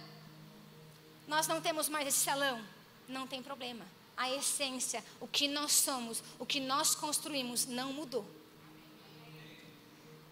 nós 1.27 1.47
não 1.47 1.61
temos 1.61 1.87
mais 1.87 2.07
esse 2.07 2.19
salão, 2.19 2.59
não 3.07 3.27
tem 3.27 3.43
problema. 3.43 3.85
A 4.17 4.31
essência, 4.31 5.03
o 5.19 5.27
que 5.27 5.47
nós 5.47 5.71
somos, 5.71 6.23
o 6.39 6.45
que 6.45 6.59
nós 6.59 6.95
construímos 6.95 7.67
não 7.67 7.93
mudou 7.93 8.25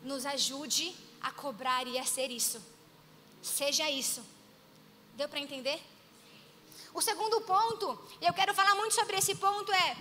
nos 0.03 0.25
ajude 0.25 0.95
a 1.21 1.31
cobrar 1.31 1.87
e 1.87 1.97
a 1.97 2.05
ser 2.05 2.29
isso. 2.29 2.61
Seja 3.41 3.89
isso. 3.89 4.23
Deu 5.15 5.29
para 5.29 5.39
entender? 5.39 5.81
O 6.93 7.01
segundo 7.01 7.41
ponto, 7.41 7.99
e 8.21 8.25
eu 8.25 8.33
quero 8.33 8.53
falar 8.53 8.75
muito 8.75 8.93
sobre 8.93 9.17
esse 9.17 9.35
ponto, 9.35 9.71
é 9.71 9.97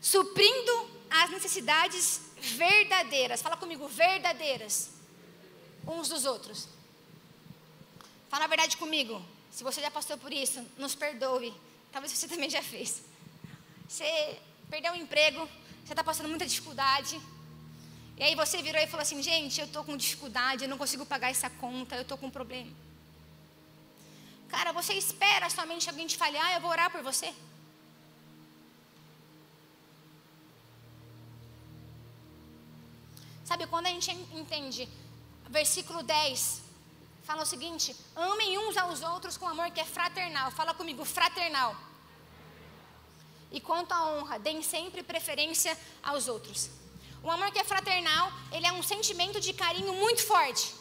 suprindo 0.00 0.90
as 1.10 1.30
necessidades 1.30 2.20
verdadeiras. 2.36 3.40
Fala 3.40 3.56
comigo, 3.56 3.88
verdadeiras. 3.88 4.90
Uns 5.86 6.08
dos 6.08 6.24
outros. 6.24 6.68
Fala 8.28 8.44
a 8.44 8.48
verdade 8.48 8.76
comigo. 8.76 9.22
Se 9.50 9.62
você 9.62 9.80
já 9.80 9.90
passou 9.90 10.18
por 10.18 10.32
isso, 10.32 10.64
nos 10.76 10.94
perdoe. 10.94 11.54
Talvez 11.92 12.12
você 12.12 12.26
também 12.28 12.50
já 12.50 12.62
fez. 12.62 13.02
Você 13.88 14.38
perdeu 14.68 14.92
o 14.92 14.96
emprego, 14.96 15.48
você 15.84 15.92
está 15.92 16.02
passando 16.02 16.28
muita 16.28 16.46
dificuldade. 16.46 17.20
E 18.16 18.22
aí 18.22 18.34
você 18.34 18.62
virou 18.62 18.80
e 18.80 18.86
falou 18.86 19.02
assim: 19.02 19.22
gente, 19.22 19.60
eu 19.60 19.66
estou 19.66 19.84
com 19.84 19.96
dificuldade, 19.96 20.64
eu 20.64 20.68
não 20.68 20.78
consigo 20.78 21.04
pagar 21.04 21.30
essa 21.30 21.50
conta, 21.50 21.96
eu 21.96 22.02
estou 22.02 22.16
com 22.16 22.26
um 22.26 22.30
problema. 22.30 22.72
Cara, 24.48 24.72
você 24.72 24.94
espera 24.94 25.50
somente 25.50 25.88
alguém 25.88 26.06
te 26.06 26.16
falhar, 26.16 26.54
eu 26.54 26.60
vou 26.60 26.70
orar 26.70 26.90
por 26.90 27.02
você. 27.02 27.34
Sabe, 33.44 33.66
quando 33.66 33.86
a 33.86 33.90
gente 33.90 34.10
entende, 34.32 34.88
versículo 35.48 36.02
10, 36.02 36.62
fala 37.24 37.42
o 37.42 37.46
seguinte: 37.46 37.96
amem 38.14 38.58
uns 38.58 38.76
aos 38.76 39.02
outros 39.02 39.36
com 39.36 39.48
amor 39.48 39.70
que 39.72 39.80
é 39.80 39.84
fraternal. 39.84 40.52
Fala 40.52 40.72
comigo, 40.72 41.04
fraternal. 41.04 41.76
E 43.50 43.60
quanto 43.60 43.92
à 43.92 44.06
honra, 44.06 44.38
deem 44.38 44.62
sempre 44.62 45.02
preferência 45.02 45.76
aos 46.02 46.28
outros. 46.28 46.70
O 47.24 47.30
amor 47.30 47.50
que 47.50 47.58
é 47.58 47.64
fraternal, 47.64 48.30
ele 48.52 48.66
é 48.66 48.72
um 48.72 48.82
sentimento 48.82 49.40
de 49.40 49.54
carinho 49.54 49.94
muito 49.94 50.22
forte, 50.22 50.74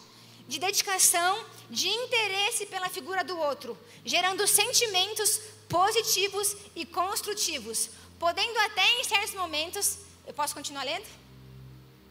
de 0.46 0.60
dedicação, 0.60 1.46
de 1.70 1.88
interesse 1.88 2.66
pela 2.66 2.90
figura 2.90 3.24
do 3.24 3.38
outro, 3.40 3.78
gerando 4.04 4.46
sentimentos 4.46 5.40
positivos 5.70 6.58
e 6.76 6.86
construtivos, 6.86 7.90
podendo 8.20 8.60
até 8.60 8.86
em 9.00 9.06
certos 9.06 9.34
momentos, 9.34 10.00
eu 10.28 10.34
posso 10.34 10.54
continuar 10.54 10.84
lendo? 10.84 11.08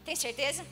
Tem 0.03 0.15
certeza? 0.15 0.65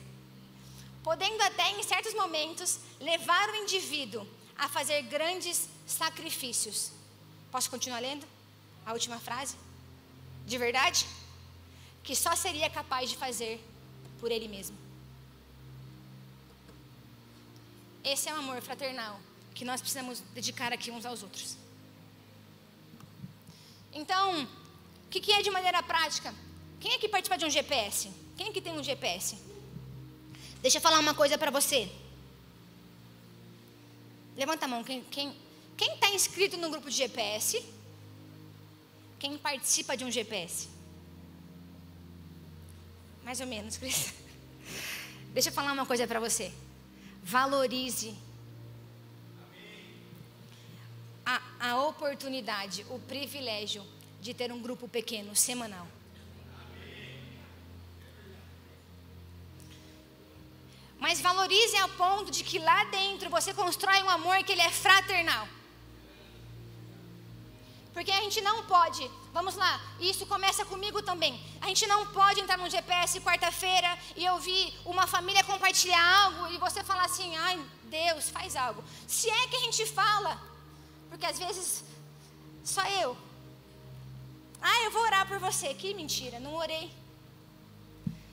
Podendo 1.04 1.40
até 1.44 1.70
em 1.70 1.84
certos 1.84 2.14
momentos 2.14 2.80
levar 2.98 3.48
o 3.48 3.56
indivíduo 3.62 4.26
a 4.58 4.68
fazer 4.68 5.02
grandes 5.02 5.68
sacrifícios. 5.86 6.90
Posso 7.52 7.70
continuar 7.70 8.00
lendo? 8.00 8.26
A 8.84 8.92
última 8.92 9.20
frase? 9.20 9.54
De 10.44 10.58
verdade? 10.58 11.06
Que 12.02 12.14
só 12.16 12.34
seria 12.34 12.68
capaz 12.68 13.10
de 13.10 13.16
fazer 13.16 13.62
por 14.18 14.30
ele 14.30 14.48
mesmo. 14.48 14.76
Esse 18.04 18.28
é 18.28 18.34
o 18.34 18.38
amor 18.38 18.60
fraternal 18.60 19.20
que 19.54 19.64
nós 19.64 19.80
precisamos 19.80 20.20
dedicar 20.34 20.72
aqui 20.72 20.90
uns 20.90 21.06
aos 21.06 21.22
outros. 21.22 21.56
Então, 23.92 24.44
o 24.44 25.08
que, 25.10 25.20
que 25.20 25.32
é 25.32 25.42
de 25.42 25.50
maneira 25.50 25.82
prática? 25.82 26.34
Quem 26.80 26.94
é 26.94 26.98
que 26.98 27.08
participa 27.08 27.38
de 27.38 27.44
um 27.44 27.50
GPS? 27.50 28.10
Quem 28.36 28.48
é 28.48 28.52
que 28.52 28.60
tem 28.60 28.72
um 28.72 28.82
GPS? 28.82 29.36
Deixa 30.60 30.78
eu 30.78 30.82
falar 30.82 30.98
uma 30.98 31.14
coisa 31.14 31.36
para 31.36 31.50
você. 31.50 31.88
Levanta 34.36 34.64
a 34.64 34.68
mão. 34.68 34.82
Quem 34.82 35.00
está 35.00 35.10
quem, 35.76 35.98
quem 35.98 36.14
inscrito 36.14 36.56
no 36.56 36.70
grupo 36.70 36.88
de 36.88 36.96
GPS? 36.96 37.62
Quem 39.18 39.36
participa 39.38 39.96
de 39.96 40.04
um 40.04 40.10
GPS? 40.10 40.71
Mais 43.24 43.40
ou 43.40 43.46
menos, 43.46 43.76
Cris. 43.76 44.12
Deixa 45.32 45.48
eu 45.48 45.52
falar 45.52 45.72
uma 45.72 45.86
coisa 45.86 46.06
para 46.06 46.20
você. 46.20 46.52
Valorize 47.22 48.14
a, 51.24 51.40
a 51.60 51.82
oportunidade, 51.82 52.84
o 52.90 52.98
privilégio 52.98 53.84
de 54.20 54.34
ter 54.34 54.52
um 54.52 54.60
grupo 54.60 54.88
pequeno, 54.88 55.34
semanal. 55.34 55.86
Mas 60.98 61.20
valorize 61.20 61.76
a 61.78 61.88
ponto 61.88 62.30
de 62.30 62.44
que 62.44 62.58
lá 62.58 62.84
dentro 62.84 63.28
você 63.28 63.52
constrói 63.52 64.02
um 64.02 64.10
amor 64.10 64.44
que 64.44 64.52
ele 64.52 64.60
é 64.60 64.70
fraternal. 64.70 65.48
Porque 67.92 68.10
a 68.10 68.20
gente 68.20 68.40
não 68.40 68.64
pode 68.64 69.10
Vamos 69.32 69.54
lá, 69.56 69.80
isso 69.98 70.26
começa 70.26 70.62
comigo 70.64 71.00
também. 71.00 71.40
A 71.62 71.66
gente 71.68 71.86
não 71.86 72.06
pode 72.08 72.40
entrar 72.40 72.58
no 72.58 72.68
GPS 72.68 73.18
quarta-feira 73.20 73.98
e 74.14 74.28
ouvir 74.28 74.74
uma 74.84 75.06
família 75.06 75.42
compartilhar 75.44 76.04
algo 76.24 76.52
e 76.52 76.58
você 76.58 76.84
falar 76.84 77.04
assim: 77.04 77.34
ai, 77.36 77.58
Deus, 77.84 78.28
faz 78.28 78.56
algo. 78.56 78.84
Se 79.08 79.30
é 79.30 79.46
que 79.48 79.56
a 79.56 79.60
gente 79.60 79.86
fala, 79.86 80.38
porque 81.08 81.24
às 81.24 81.38
vezes 81.38 81.82
só 82.62 82.86
eu. 83.02 83.16
Ah, 84.60 84.82
eu 84.82 84.90
vou 84.90 85.02
orar 85.02 85.26
por 85.26 85.38
você. 85.38 85.72
Que 85.74 85.94
mentira, 85.94 86.38
não 86.38 86.54
orei. 86.54 86.92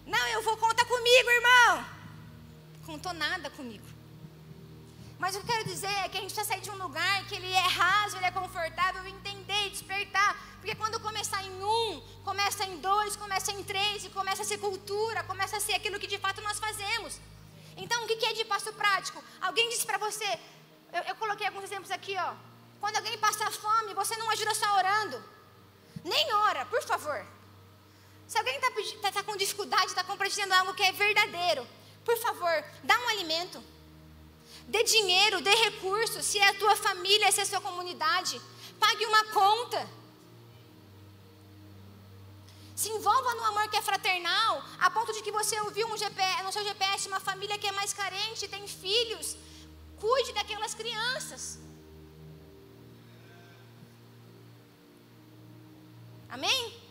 Não, 0.06 0.28
eu 0.28 0.44
vou 0.44 0.58
contar 0.58 0.86
comigo, 0.86 1.30
irmão. 1.30 1.86
Contou 2.86 3.14
nada 3.14 3.50
comigo. 3.50 3.99
Mas 5.20 5.36
o 5.36 5.40
que 5.40 5.52
eu 5.52 5.54
quero 5.54 5.66
dizer 5.66 5.92
é 6.06 6.08
que 6.08 6.18
a 6.18 6.22
gente 6.22 6.34
precisa 6.34 6.46
sair 6.46 6.62
de 6.62 6.72
um 6.72 6.78
lugar 6.78 7.26
que 7.28 7.36
ele 7.36 7.52
é 7.52 7.68
raso, 7.68 8.16
ele 8.16 8.26
é 8.26 8.32
confortável, 8.32 9.06
entender 9.06 9.68
e 9.68 9.70
despertar. 9.70 10.34
Porque 10.60 10.74
quando 10.76 10.98
começar 11.02 11.44
em 11.44 11.62
um, 11.62 12.02
começa 12.24 12.64
em 12.66 12.78
dois, 12.80 13.18
começa 13.18 13.52
em 13.52 13.62
três, 13.64 14.06
e 14.06 14.10
começa 14.10 14.44
a 14.44 14.46
ser 14.46 14.60
cultura, 14.60 15.22
começa 15.24 15.58
a 15.58 15.60
ser 15.60 15.74
aquilo 15.74 16.00
que 16.00 16.08
de 16.08 16.18
fato 16.18 16.42
nós 16.42 16.58
fazemos. 16.58 17.20
Então, 17.76 18.04
o 18.04 18.08
que 18.08 18.26
é 18.26 18.34
de 18.34 18.46
passo 18.46 18.72
prático? 18.74 19.22
Alguém 19.42 19.70
disse 19.70 19.86
para 19.86 19.98
você, 19.98 20.40
eu, 20.94 21.02
eu, 21.10 21.16
coloquei 21.16 21.48
alguns 21.48 21.66
exemplos 21.66 21.92
aqui, 21.92 22.16
ó. 22.18 22.34
Quando 22.80 22.96
alguém 22.96 23.18
passa 23.18 23.52
fome, 23.52 23.94
você 23.94 24.16
não 24.16 24.30
ajuda 24.32 24.54
só 24.56 24.78
orando. 24.78 25.22
Nem 26.04 26.34
ora, 26.34 26.66
por 26.66 26.82
favor. 26.84 27.26
Se 28.26 28.38
alguém 28.38 28.56
está 28.56 28.72
tá, 29.02 29.12
tá 29.12 29.24
com 29.24 29.36
dificuldade, 29.36 29.88
está 29.88 30.04
compartilhando 30.04 30.54
algo 30.54 30.74
que 30.74 30.84
é 30.84 30.94
verdadeiro, 30.94 31.68
por 32.06 32.18
favor, 32.18 32.64
dá 32.84 32.98
um 33.00 33.10
alimento. 33.10 33.62
Dê 34.74 34.84
dinheiro, 34.84 35.42
dê 35.42 35.54
recursos, 35.68 36.24
se 36.26 36.38
é 36.38 36.48
a 36.50 36.58
tua 36.62 36.76
família, 36.76 37.32
se 37.32 37.40
é 37.40 37.44
a 37.44 37.52
sua 37.52 37.62
comunidade. 37.68 38.40
Pague 38.84 39.06
uma 39.12 39.24
conta. 39.40 39.80
Se 42.82 42.90
envolva 42.96 43.34
no 43.36 43.46
amor 43.46 43.68
que 43.70 43.78
é 43.78 43.82
fraternal, 43.82 44.64
a 44.80 44.90
ponto 44.92 45.12
de 45.16 45.24
que 45.24 45.32
você 45.32 45.60
ouviu 45.62 45.88
um 45.88 45.98
GPS, 45.98 46.44
no 46.44 46.52
seu 46.52 46.64
GPS 46.64 47.08
uma 47.08 47.20
família 47.20 47.58
que 47.58 47.68
é 47.68 47.72
mais 47.80 47.94
carente, 47.94 48.48
tem 48.48 48.68
filhos. 48.68 49.36
Cuide 50.04 50.32
daquelas 50.34 50.76
crianças. 50.76 51.60
Amém? 56.30 56.89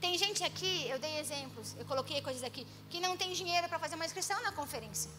Tem 0.00 0.16
gente 0.16 0.42
aqui, 0.42 0.88
eu 0.88 0.98
dei 0.98 1.18
exemplos, 1.18 1.74
eu 1.78 1.84
coloquei 1.84 2.22
coisas 2.22 2.42
aqui, 2.42 2.66
que 2.88 3.00
não 3.00 3.16
tem 3.16 3.32
dinheiro 3.32 3.68
para 3.68 3.78
fazer 3.78 3.96
uma 3.96 4.06
inscrição 4.06 4.40
na 4.42 4.52
conferência. 4.52 5.10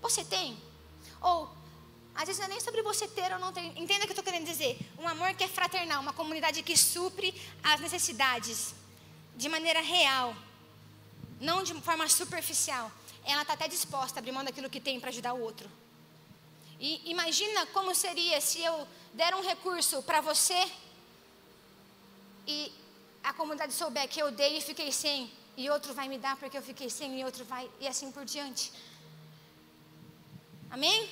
Você 0.00 0.24
tem? 0.24 0.56
Ou, 1.20 1.50
às 2.14 2.26
vezes 2.26 2.38
não 2.38 2.46
é 2.46 2.48
nem 2.50 2.60
sobre 2.60 2.82
você 2.82 3.08
ter 3.08 3.32
ou 3.32 3.38
não 3.38 3.52
ter. 3.52 3.62
Entenda 3.76 4.04
o 4.04 4.06
que 4.06 4.12
eu 4.14 4.18
estou 4.18 4.24
querendo 4.24 4.46
dizer. 4.46 4.78
Um 4.98 5.08
amor 5.08 5.34
que 5.34 5.42
é 5.42 5.48
fraternal, 5.48 6.00
uma 6.00 6.12
comunidade 6.12 6.62
que 6.62 6.76
supre 6.76 7.34
as 7.62 7.80
necessidades 7.80 8.74
de 9.36 9.48
maneira 9.48 9.80
real, 9.80 10.34
não 11.40 11.62
de 11.64 11.74
forma 11.80 12.08
superficial. 12.08 12.90
Ela 13.24 13.42
está 13.42 13.54
até 13.54 13.66
disposta 13.66 14.18
a 14.18 14.20
abrir 14.20 14.32
mão 14.32 14.44
daquilo 14.44 14.70
que 14.70 14.80
tem 14.80 15.00
para 15.00 15.10
ajudar 15.10 15.34
o 15.34 15.40
outro. 15.40 15.68
E 16.78 17.10
imagina 17.10 17.66
como 17.66 17.94
seria 17.94 18.40
se 18.40 18.62
eu 18.62 18.86
der 19.12 19.34
um 19.34 19.42
recurso 19.42 20.02
para 20.02 20.20
você 20.20 20.70
e 22.46 22.72
a 23.26 23.32
comunidade 23.32 23.72
souber 23.72 24.08
que 24.08 24.22
eu 24.22 24.30
dei 24.30 24.58
e 24.58 24.60
fiquei 24.60 24.92
sem, 24.92 25.28
e 25.56 25.68
outro 25.68 25.92
vai 25.92 26.08
me 26.08 26.16
dar 26.16 26.36
porque 26.36 26.56
eu 26.56 26.62
fiquei 26.62 26.88
sem, 26.88 27.20
e 27.20 27.24
outro 27.24 27.44
vai, 27.44 27.68
e 27.80 27.88
assim 27.88 28.12
por 28.12 28.24
diante. 28.24 28.72
Amém? 30.70 31.10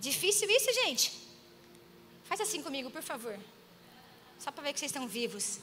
Difícil 0.00 0.50
isso, 0.50 0.72
gente? 0.82 1.12
Faz 2.24 2.40
assim 2.40 2.60
comigo, 2.60 2.90
por 2.90 3.02
favor. 3.02 3.38
Só 4.40 4.50
para 4.50 4.64
ver 4.64 4.72
que 4.72 4.80
vocês 4.80 4.90
estão 4.90 5.06
vivos. 5.06 5.60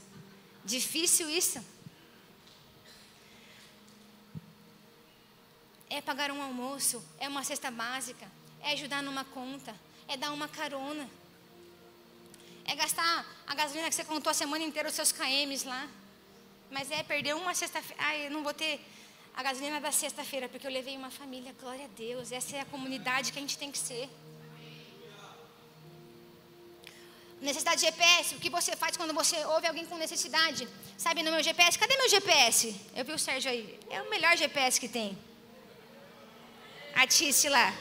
Difícil 0.63 1.29
isso? 1.29 1.61
É 5.89 6.01
pagar 6.01 6.31
um 6.31 6.41
almoço, 6.41 7.03
é 7.19 7.27
uma 7.27 7.43
cesta 7.43 7.69
básica, 7.69 8.31
é 8.61 8.71
ajudar 8.71 9.03
numa 9.03 9.25
conta, 9.25 9.75
é 10.07 10.15
dar 10.15 10.31
uma 10.31 10.47
carona. 10.47 11.09
É 12.65 12.75
gastar 12.75 13.25
a 13.45 13.55
gasolina 13.55 13.89
que 13.89 13.95
você 13.95 14.03
contou 14.03 14.31
a 14.31 14.33
semana 14.33 14.63
inteira, 14.63 14.89
os 14.89 14.95
seus 14.95 15.11
KMs 15.11 15.67
lá. 15.67 15.87
Mas 16.69 16.89
é 16.91 17.03
perder 17.03 17.35
uma 17.35 17.53
sexta-feira. 17.53 18.01
Ai, 18.03 18.27
eu 18.27 18.31
não 18.31 18.43
vou 18.43 18.53
ter 18.53 18.79
a 19.35 19.43
gasolina 19.43 19.79
da 19.81 19.91
sexta-feira, 19.91 20.47
porque 20.47 20.65
eu 20.65 20.71
levei 20.71 20.95
uma 20.95 21.11
família. 21.11 21.53
Glória 21.59 21.85
a 21.85 21.89
Deus. 21.89 22.31
Essa 22.31 22.57
é 22.57 22.61
a 22.61 22.65
comunidade 22.65 23.31
que 23.31 23.39
a 23.39 23.41
gente 23.41 23.57
tem 23.57 23.71
que 23.71 23.77
ser. 23.77 24.09
Necessidade 27.41 27.81
de 27.81 27.87
GPS, 27.87 28.35
o 28.35 28.39
que 28.39 28.49
você 28.49 28.73
faz 28.73 28.95
quando 28.95 29.13
você 29.13 29.37
ouve 29.47 29.67
alguém 29.67 29.85
com 29.85 29.97
necessidade? 29.97 30.65
Sabe, 30.97 31.23
no 31.23 31.31
meu 31.31 31.43
GPS, 31.43 31.77
cadê 31.77 31.97
meu 31.97 32.07
GPS? 32.07 32.73
Eu 32.95 33.03
vi 33.03 33.11
o 33.11 33.19
Sérgio 33.19 33.51
aí. 33.51 33.77
É 33.89 34.01
o 34.01 34.09
melhor 34.09 34.37
GPS 34.37 34.79
que 34.79 34.87
tem. 34.87 35.17
A 36.95 37.05
Tice 37.05 37.49
lá. 37.49 37.73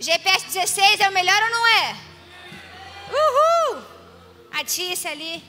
GPS 0.00 0.46
16 0.46 1.00
é 1.00 1.08
o 1.08 1.12
melhor 1.12 1.42
ou 1.42 1.50
não 1.50 1.66
é? 1.66 1.96
Uhul! 3.10 3.82
A 4.52 4.64
Tícia 4.64 5.10
ali. 5.10 5.42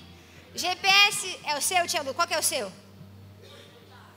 GPS 0.56 1.40
é 1.44 1.58
o 1.58 1.62
seu, 1.62 1.86
Tia 1.88 2.02
Lu? 2.02 2.14
Qual 2.14 2.28
que 2.28 2.34
é 2.34 2.40
o 2.40 2.44
seu? 2.44 2.72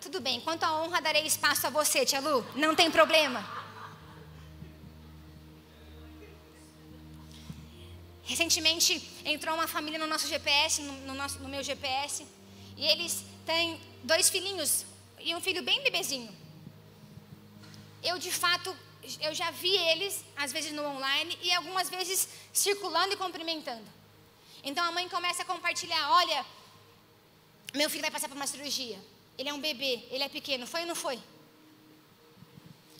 Tudo 0.00 0.20
bem, 0.20 0.40
quanto 0.40 0.64
à 0.64 0.82
honra, 0.82 1.00
darei 1.00 1.24
espaço 1.26 1.66
a 1.66 1.70
você, 1.70 2.04
Tia 2.04 2.20
Lu. 2.20 2.44
Não 2.56 2.74
tem 2.74 2.90
problema. 2.90 3.62
Recentemente 8.24 9.10
entrou 9.24 9.54
uma 9.54 9.66
família 9.66 9.98
no 9.98 10.06
nosso 10.06 10.26
GPS, 10.26 10.82
no, 10.82 10.92
no, 11.08 11.14
nosso, 11.14 11.38
no 11.40 11.48
meu 11.48 11.62
GPS, 11.62 12.26
e 12.76 12.86
eles 12.86 13.24
têm 13.44 13.80
dois 14.02 14.30
filhinhos 14.30 14.86
e 15.20 15.34
um 15.34 15.40
filho 15.40 15.62
bem 15.62 15.82
bebezinho. 15.82 16.34
Eu, 18.02 18.18
de 18.18 18.32
fato, 18.32 18.74
eu 19.20 19.34
já 19.34 19.50
vi 19.50 19.74
eles, 19.76 20.24
às 20.36 20.52
vezes 20.52 20.72
no 20.72 20.84
online, 20.84 21.38
e 21.42 21.52
algumas 21.52 21.90
vezes 21.90 22.28
circulando 22.52 23.14
e 23.14 23.16
cumprimentando. 23.16 23.86
Então 24.62 24.84
a 24.84 24.92
mãe 24.92 25.08
começa 25.08 25.42
a 25.42 25.44
compartilhar: 25.44 26.10
olha, 26.12 26.46
meu 27.74 27.90
filho 27.90 28.02
vai 28.02 28.10
passar 28.10 28.28
por 28.28 28.36
uma 28.36 28.46
cirurgia. 28.46 28.98
Ele 29.36 29.48
é 29.48 29.54
um 29.54 29.60
bebê, 29.60 30.04
ele 30.10 30.22
é 30.22 30.28
pequeno. 30.28 30.66
Foi 30.66 30.82
ou 30.82 30.86
não 30.86 30.94
foi? 30.94 31.18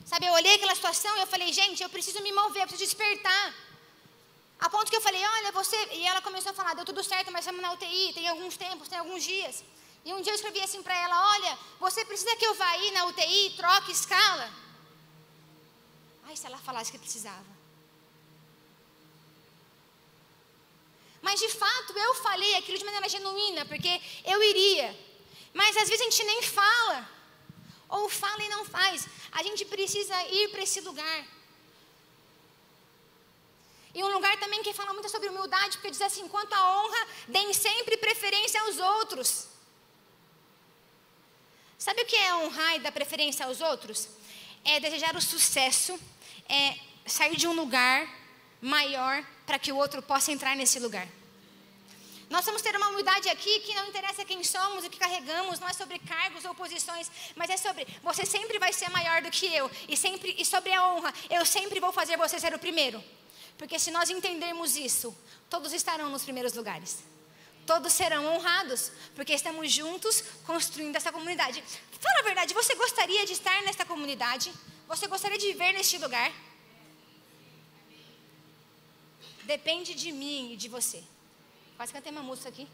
Sabe, 0.05 0.25
eu 0.25 0.33
olhei 0.33 0.55
aquela 0.55 0.75
situação 0.75 1.15
e 1.17 1.21
eu 1.21 1.27
falei: 1.27 1.53
gente, 1.53 1.81
eu 1.81 1.89
preciso 1.89 2.21
me 2.21 2.31
mover, 2.31 2.63
eu 2.63 2.67
preciso 2.67 2.89
despertar. 2.89 3.55
A 4.59 4.69
ponto 4.69 4.89
que 4.89 4.97
eu 4.97 5.01
falei: 5.01 5.23
olha, 5.25 5.51
você. 5.53 5.77
E 5.93 6.05
ela 6.05 6.21
começou 6.21 6.51
a 6.51 6.55
falar: 6.55 6.73
deu 6.73 6.85
tudo 6.85 7.03
certo, 7.03 7.31
mas 7.31 7.45
estamos 7.45 7.61
na 7.61 7.71
UTI, 7.71 8.11
tem 8.13 8.27
alguns 8.27 8.57
tempos, 8.57 8.89
tem 8.89 8.99
alguns 8.99 9.23
dias. 9.23 9.63
E 10.05 10.13
um 10.13 10.21
dia 10.21 10.33
eu 10.33 10.35
escrevi 10.35 10.59
assim 10.59 10.83
para 10.83 10.97
ela: 10.97 11.31
olha, 11.35 11.57
você 11.79 12.03
precisa 12.03 12.35
que 12.35 12.45
eu 12.45 12.53
vá 12.55 12.69
aí 12.71 12.91
na 12.91 13.05
UTI, 13.05 13.53
troque 13.55 13.91
escala? 13.93 14.62
Ai, 16.33 16.37
se 16.37 16.47
ela 16.47 16.57
falasse 16.57 16.91
que 16.91 16.97
precisava. 16.97 17.51
Mas 21.21 21.39
de 21.39 21.47
fato 21.49 21.95
eu 22.05 22.15
falei 22.15 22.55
aquilo 22.55 22.79
de 22.79 22.83
maneira 22.83 23.07
genuína, 23.07 23.65
porque 23.65 24.01
eu 24.25 24.41
iria. 24.41 24.89
Mas 25.53 25.77
às 25.77 25.87
vezes 25.87 26.01
a 26.01 26.09
gente 26.09 26.23
nem 26.23 26.41
fala. 26.41 27.07
Ou 27.87 28.09
fala 28.09 28.41
e 28.43 28.49
não 28.49 28.65
faz. 28.65 29.07
A 29.31 29.43
gente 29.43 29.63
precisa 29.65 30.15
ir 30.23 30.49
para 30.49 30.63
esse 30.63 30.81
lugar. 30.81 31.19
E 33.93 34.03
um 34.03 34.11
lugar 34.11 34.35
também 34.39 34.63
que 34.63 34.73
fala 34.73 34.91
muito 34.91 35.09
sobre 35.09 35.29
humildade, 35.29 35.77
porque 35.77 35.91
diz 35.91 36.01
assim: 36.01 36.27
quanto 36.27 36.51
à 36.51 36.61
honra, 36.73 37.07
deem 37.27 37.53
sempre 37.53 37.95
preferência 37.97 38.59
aos 38.61 38.79
outros. 38.79 39.49
Sabe 41.77 42.01
o 42.01 42.05
que 42.07 42.15
é 42.15 42.33
honrar 42.33 42.75
e 42.75 42.79
dar 42.79 42.91
preferência 42.91 43.45
aos 43.45 43.61
outros? 43.61 44.09
É 44.65 44.79
desejar 44.79 45.15
o 45.15 45.21
sucesso 45.21 45.99
é 46.47 46.75
sair 47.05 47.35
de 47.35 47.47
um 47.47 47.53
lugar 47.53 48.07
maior 48.61 49.23
para 49.45 49.59
que 49.59 49.71
o 49.71 49.75
outro 49.75 50.01
possa 50.01 50.31
entrar 50.31 50.55
nesse 50.55 50.79
lugar. 50.79 51.07
Nós 52.29 52.45
vamos 52.45 52.61
ter 52.61 52.75
uma 52.75 52.87
humildade 52.87 53.29
aqui 53.29 53.59
que 53.59 53.75
não 53.75 53.87
interessa 53.87 54.25
quem 54.25 54.43
somos, 54.43 54.83
o 54.83 54.89
que 54.89 54.97
carregamos, 54.97 55.59
não 55.59 55.67
é 55.67 55.73
sobre 55.73 55.99
cargos 55.99 56.45
ou 56.45 56.55
posições, 56.55 57.11
mas 57.35 57.49
é 57.49 57.57
sobre 57.57 57.85
você 58.01 58.25
sempre 58.25 58.57
vai 58.57 58.73
ser 58.73 58.89
maior 58.89 59.21
do 59.21 59.29
que 59.29 59.45
eu 59.45 59.69
e 59.87 59.95
sempre 59.95 60.35
e 60.39 60.45
sobre 60.45 60.73
a 60.73 60.83
honra, 60.87 61.13
eu 61.29 61.45
sempre 61.45 61.79
vou 61.79 61.91
fazer 61.91 62.17
você 62.17 62.39
ser 62.39 62.53
o 62.53 62.59
primeiro. 62.59 63.03
Porque 63.57 63.77
se 63.77 63.91
nós 63.91 64.09
entendermos 64.09 64.75
isso, 64.75 65.15
todos 65.49 65.73
estarão 65.73 66.09
nos 66.09 66.23
primeiros 66.23 66.53
lugares. 66.53 67.03
Todos 67.67 67.93
serão 67.93 68.25
honrados, 68.25 68.91
porque 69.15 69.33
estamos 69.33 69.71
juntos 69.71 70.23
construindo 70.45 70.95
essa 70.95 71.11
comunidade. 71.11 71.63
Fala 72.01 72.19
a 72.19 72.23
verdade, 72.23 72.53
você 72.53 72.75
gostaria 72.75 73.25
de 73.25 73.33
estar 73.33 73.61
nesta 73.61 73.85
comunidade? 73.85 74.51
Você 74.87 75.07
gostaria 75.07 75.37
de 75.37 75.47
viver 75.47 75.73
neste 75.73 75.97
lugar? 75.97 76.31
Depende 79.43 79.93
de 79.93 80.11
mim 80.11 80.53
e 80.53 80.57
de 80.57 80.69
você. 80.69 81.03
Quase 81.75 81.91
cantei 81.91 82.11
uma 82.11 82.21
música 82.21 82.49
aqui. 82.49 82.67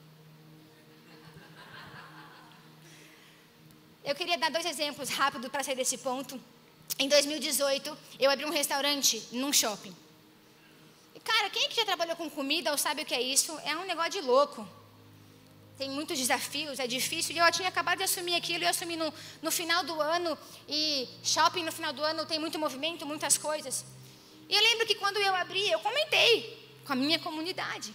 Eu 4.03 4.15
queria 4.15 4.37
dar 4.37 4.49
dois 4.49 4.65
exemplos 4.65 5.09
rápidos 5.09 5.49
para 5.49 5.63
sair 5.63 5.75
desse 5.75 5.97
ponto. 5.97 6.39
Em 6.97 7.07
2018, 7.07 7.97
eu 8.19 8.29
abri 8.29 8.45
um 8.45 8.49
restaurante 8.49 9.23
num 9.31 9.53
shopping. 9.53 9.95
E 11.15 11.19
cara, 11.19 11.49
quem 11.49 11.65
é 11.65 11.67
que 11.67 11.75
já 11.75 11.85
trabalhou 11.85 12.15
com 12.15 12.29
comida 12.29 12.71
ou 12.71 12.77
sabe 12.77 13.03
o 13.03 13.05
que 13.05 13.13
é 13.13 13.21
isso? 13.21 13.57
É 13.59 13.75
um 13.75 13.85
negócio 13.85 14.11
de 14.11 14.21
louco. 14.21 14.67
Tem 15.79 15.89
muitos 15.89 16.19
desafios, 16.19 16.77
é 16.77 16.85
difícil. 16.85 17.33
E 17.33 17.39
eu 17.39 17.49
tinha 17.53 17.69
acabado 17.69 17.99
de 17.99 18.03
assumir 18.03 18.35
aquilo, 18.35 18.65
eu 18.65 18.69
assumi 18.69 18.97
no, 18.97 19.13
no 19.41 19.49
final 19.49 19.81
do 19.81 19.99
ano. 20.01 20.37
E 20.67 21.07
shopping 21.23 21.63
no 21.63 21.71
final 21.71 21.93
do 21.93 22.03
ano 22.03 22.25
tem 22.25 22.37
muito 22.37 22.59
movimento, 22.59 23.05
muitas 23.05 23.37
coisas. 23.37 23.85
E 24.49 24.53
eu 24.53 24.61
lembro 24.61 24.85
que 24.85 24.95
quando 24.95 25.17
eu 25.17 25.33
abri, 25.33 25.71
eu 25.71 25.79
comentei 25.79 26.31
com 26.85 26.91
a 26.91 26.95
minha 26.97 27.17
comunidade. 27.17 27.93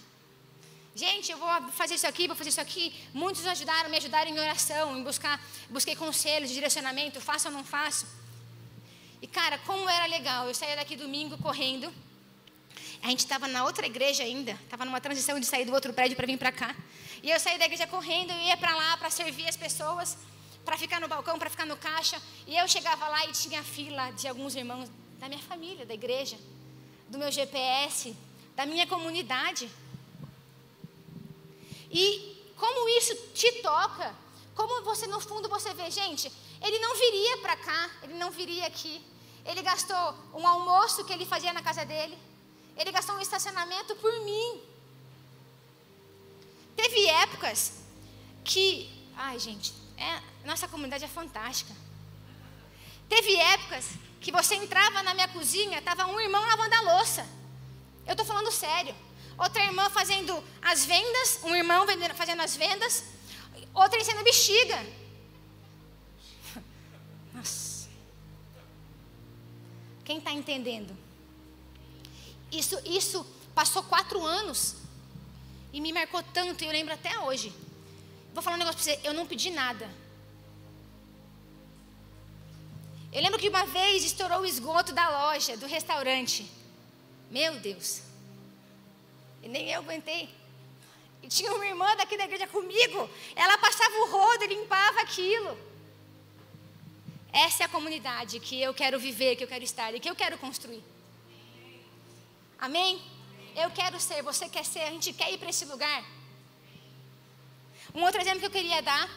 Gente, 0.95 1.31
eu 1.31 1.37
vou 1.37 1.47
fazer 1.73 1.93
isso 1.93 2.07
aqui, 2.07 2.25
vou 2.25 2.35
fazer 2.35 2.49
isso 2.49 2.61
aqui. 2.61 2.91
Muitos 3.13 3.45
ajudaram, 3.45 3.87
me 3.87 3.97
ajudaram 3.97 4.31
em 4.31 4.39
oração, 4.39 4.97
em 4.97 5.03
buscar, 5.03 5.39
busquei 5.69 5.95
conselhos, 5.95 6.49
direcionamento, 6.49 7.21
faço 7.21 7.49
ou 7.49 7.53
não 7.53 7.63
faço. 7.63 8.07
E 9.21 9.27
cara, 9.27 9.59
como 9.59 9.87
era 9.87 10.07
legal, 10.07 10.47
eu 10.47 10.55
saía 10.55 10.75
daqui 10.75 10.95
domingo 10.95 11.37
correndo. 11.37 11.93
A 13.03 13.09
gente 13.09 13.19
estava 13.19 13.47
na 13.47 13.63
outra 13.63 13.85
igreja 13.85 14.23
ainda, 14.23 14.53
estava 14.53 14.85
numa 14.85 14.99
transição 14.99 15.39
de 15.39 15.45
sair 15.45 15.65
do 15.65 15.73
outro 15.73 15.93
prédio 15.93 16.15
para 16.15 16.25
vir 16.25 16.39
para 16.39 16.51
cá. 16.51 16.75
E 17.25 17.31
eu 17.31 17.39
saí 17.39 17.57
da 17.57 17.65
igreja 17.65 17.87
correndo, 17.87 18.29
eu 18.31 18.41
ia 18.49 18.55
para 18.55 18.75
lá 18.75 18.97
para 18.97 19.09
servir 19.09 19.47
as 19.49 19.57
pessoas, 19.57 20.15
para 20.63 20.77
ficar 20.77 21.01
no 21.01 21.07
balcão, 21.07 21.39
para 21.39 21.49
ficar 21.49 21.65
no 21.65 21.75
caixa. 21.75 22.21
E 22.45 22.55
eu 22.55 22.67
chegava 22.67 23.07
lá 23.07 23.25
e 23.25 23.31
tinha 23.31 23.63
fila 23.63 24.11
de 24.11 24.27
alguns 24.27 24.53
irmãos 24.55 24.87
da 25.17 25.27
minha 25.27 25.41
família, 25.41 25.87
da 25.87 25.95
igreja, 25.95 26.37
do 27.09 27.17
meu 27.17 27.31
GPS, 27.31 28.15
da 28.55 28.63
minha 28.67 28.85
comunidade. 28.85 29.67
E 31.89 32.03
como 32.57 32.87
isso 32.89 33.15
te 33.33 33.51
toca, 33.63 34.13
como 34.53 34.83
você 34.83 35.07
no 35.07 35.19
fundo 35.19 35.49
você 35.49 35.73
vê, 35.73 35.89
gente, 35.89 36.31
ele 36.61 36.77
não 36.77 36.93
viria 36.95 37.37
para 37.39 37.55
cá, 37.55 37.89
ele 38.03 38.13
não 38.13 38.29
viria 38.29 38.67
aqui. 38.67 39.03
Ele 39.43 39.63
gastou 39.63 40.13
um 40.31 40.45
almoço 40.47 41.03
que 41.03 41.11
ele 41.11 41.25
fazia 41.25 41.51
na 41.51 41.63
casa 41.63 41.83
dele. 41.83 42.15
Ele 42.77 42.91
gastou 42.91 43.15
um 43.15 43.19
estacionamento 43.19 43.95
por 43.95 44.13
mim. 44.21 44.74
Teve 46.75 47.07
épocas 47.07 47.73
que, 48.43 48.89
ai 49.15 49.39
gente, 49.39 49.73
é, 49.97 50.21
nossa 50.45 50.67
comunidade 50.67 51.03
é 51.03 51.07
fantástica. 51.07 51.73
Teve 53.07 53.35
épocas 53.35 53.91
que 54.19 54.31
você 54.31 54.55
entrava 54.55 55.03
na 55.03 55.13
minha 55.13 55.27
cozinha, 55.27 55.79
estava 55.79 56.05
um 56.07 56.19
irmão 56.19 56.41
lavando 56.41 56.75
a 56.75 56.81
louça. 56.81 57.27
Eu 58.05 58.11
estou 58.11 58.25
falando 58.25 58.51
sério 58.51 58.95
outra 59.37 59.63
irmã 59.63 59.89
fazendo 59.89 60.43
as 60.61 60.85
vendas, 60.85 61.39
um 61.43 61.55
irmão 61.55 61.85
fazendo 62.15 62.41
as 62.41 62.55
vendas, 62.55 63.03
outra 63.73 63.99
ensinando 63.99 64.23
bexiga. 64.23 64.85
Nossa. 67.33 67.89
Quem 70.03 70.19
está 70.19 70.31
entendendo? 70.31 70.95
Isso, 72.51 72.79
isso 72.85 73.25
passou 73.53 73.83
quatro 73.83 74.23
anos 74.23 74.75
e 75.75 75.81
me 75.81 75.91
marcou 75.91 76.23
tanto, 76.23 76.63
e 76.63 76.67
eu 76.67 76.71
lembro 76.71 76.93
até 76.93 77.19
hoje. 77.19 77.53
Vou 78.33 78.41
falar 78.41 78.55
um 78.55 78.59
negócio 78.59 78.81
para 78.81 78.93
você, 78.93 78.99
eu 79.05 79.13
não 79.13 79.27
pedi 79.27 79.49
nada. 79.51 79.89
Eu 83.11 83.21
lembro 83.21 83.37
que 83.37 83.49
uma 83.49 83.65
vez 83.65 84.05
estourou 84.05 84.39
o 84.39 84.45
esgoto 84.45 84.93
da 84.93 85.09
loja, 85.09 85.57
do 85.57 85.65
restaurante. 85.65 86.49
Meu 87.29 87.59
Deus. 87.59 88.03
E 89.43 89.49
nem 89.49 89.69
eu 89.69 89.81
aguentei. 89.81 90.29
E 91.21 91.27
tinha 91.27 91.53
uma 91.53 91.67
irmã 91.67 91.93
daqui 91.97 92.17
da 92.17 92.23
igreja 92.23 92.47
comigo. 92.47 93.09
Ela 93.35 93.57
passava 93.57 93.93
o 93.97 94.11
rodo 94.11 94.45
e 94.45 94.47
limpava 94.47 95.01
aquilo. 95.01 95.59
Essa 97.33 97.63
é 97.63 97.65
a 97.65 97.69
comunidade 97.69 98.39
que 98.39 98.61
eu 98.61 98.73
quero 98.73 98.97
viver, 98.97 99.35
que 99.35 99.43
eu 99.43 99.47
quero 99.49 99.65
estar 99.65 99.93
e 99.93 99.99
que 99.99 100.09
eu 100.09 100.15
quero 100.15 100.37
construir. 100.37 100.81
Amém? 102.57 103.14
Eu 103.55 103.71
quero 103.71 103.99
ser, 103.99 104.21
você 104.21 104.49
quer 104.49 104.65
ser, 104.65 104.81
a 104.81 104.89
gente 104.89 105.13
quer 105.13 105.31
ir 105.31 105.37
para 105.37 105.49
esse 105.49 105.65
lugar. 105.65 106.03
Um 107.93 108.03
outro 108.03 108.19
exemplo 108.19 108.41
que 108.41 108.45
eu 108.47 108.51
queria 108.51 108.81
dar. 108.81 109.09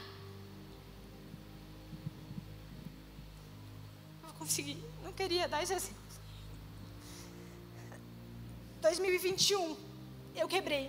Não 4.23 4.33
consegui, 4.35 4.79
não 5.03 5.13
queria 5.13 5.49
dar 5.49 5.63
esse 5.63 5.75
exemplo. 5.75 5.97
2021 8.81 9.77
eu 10.37 10.47
quebrei. 10.47 10.89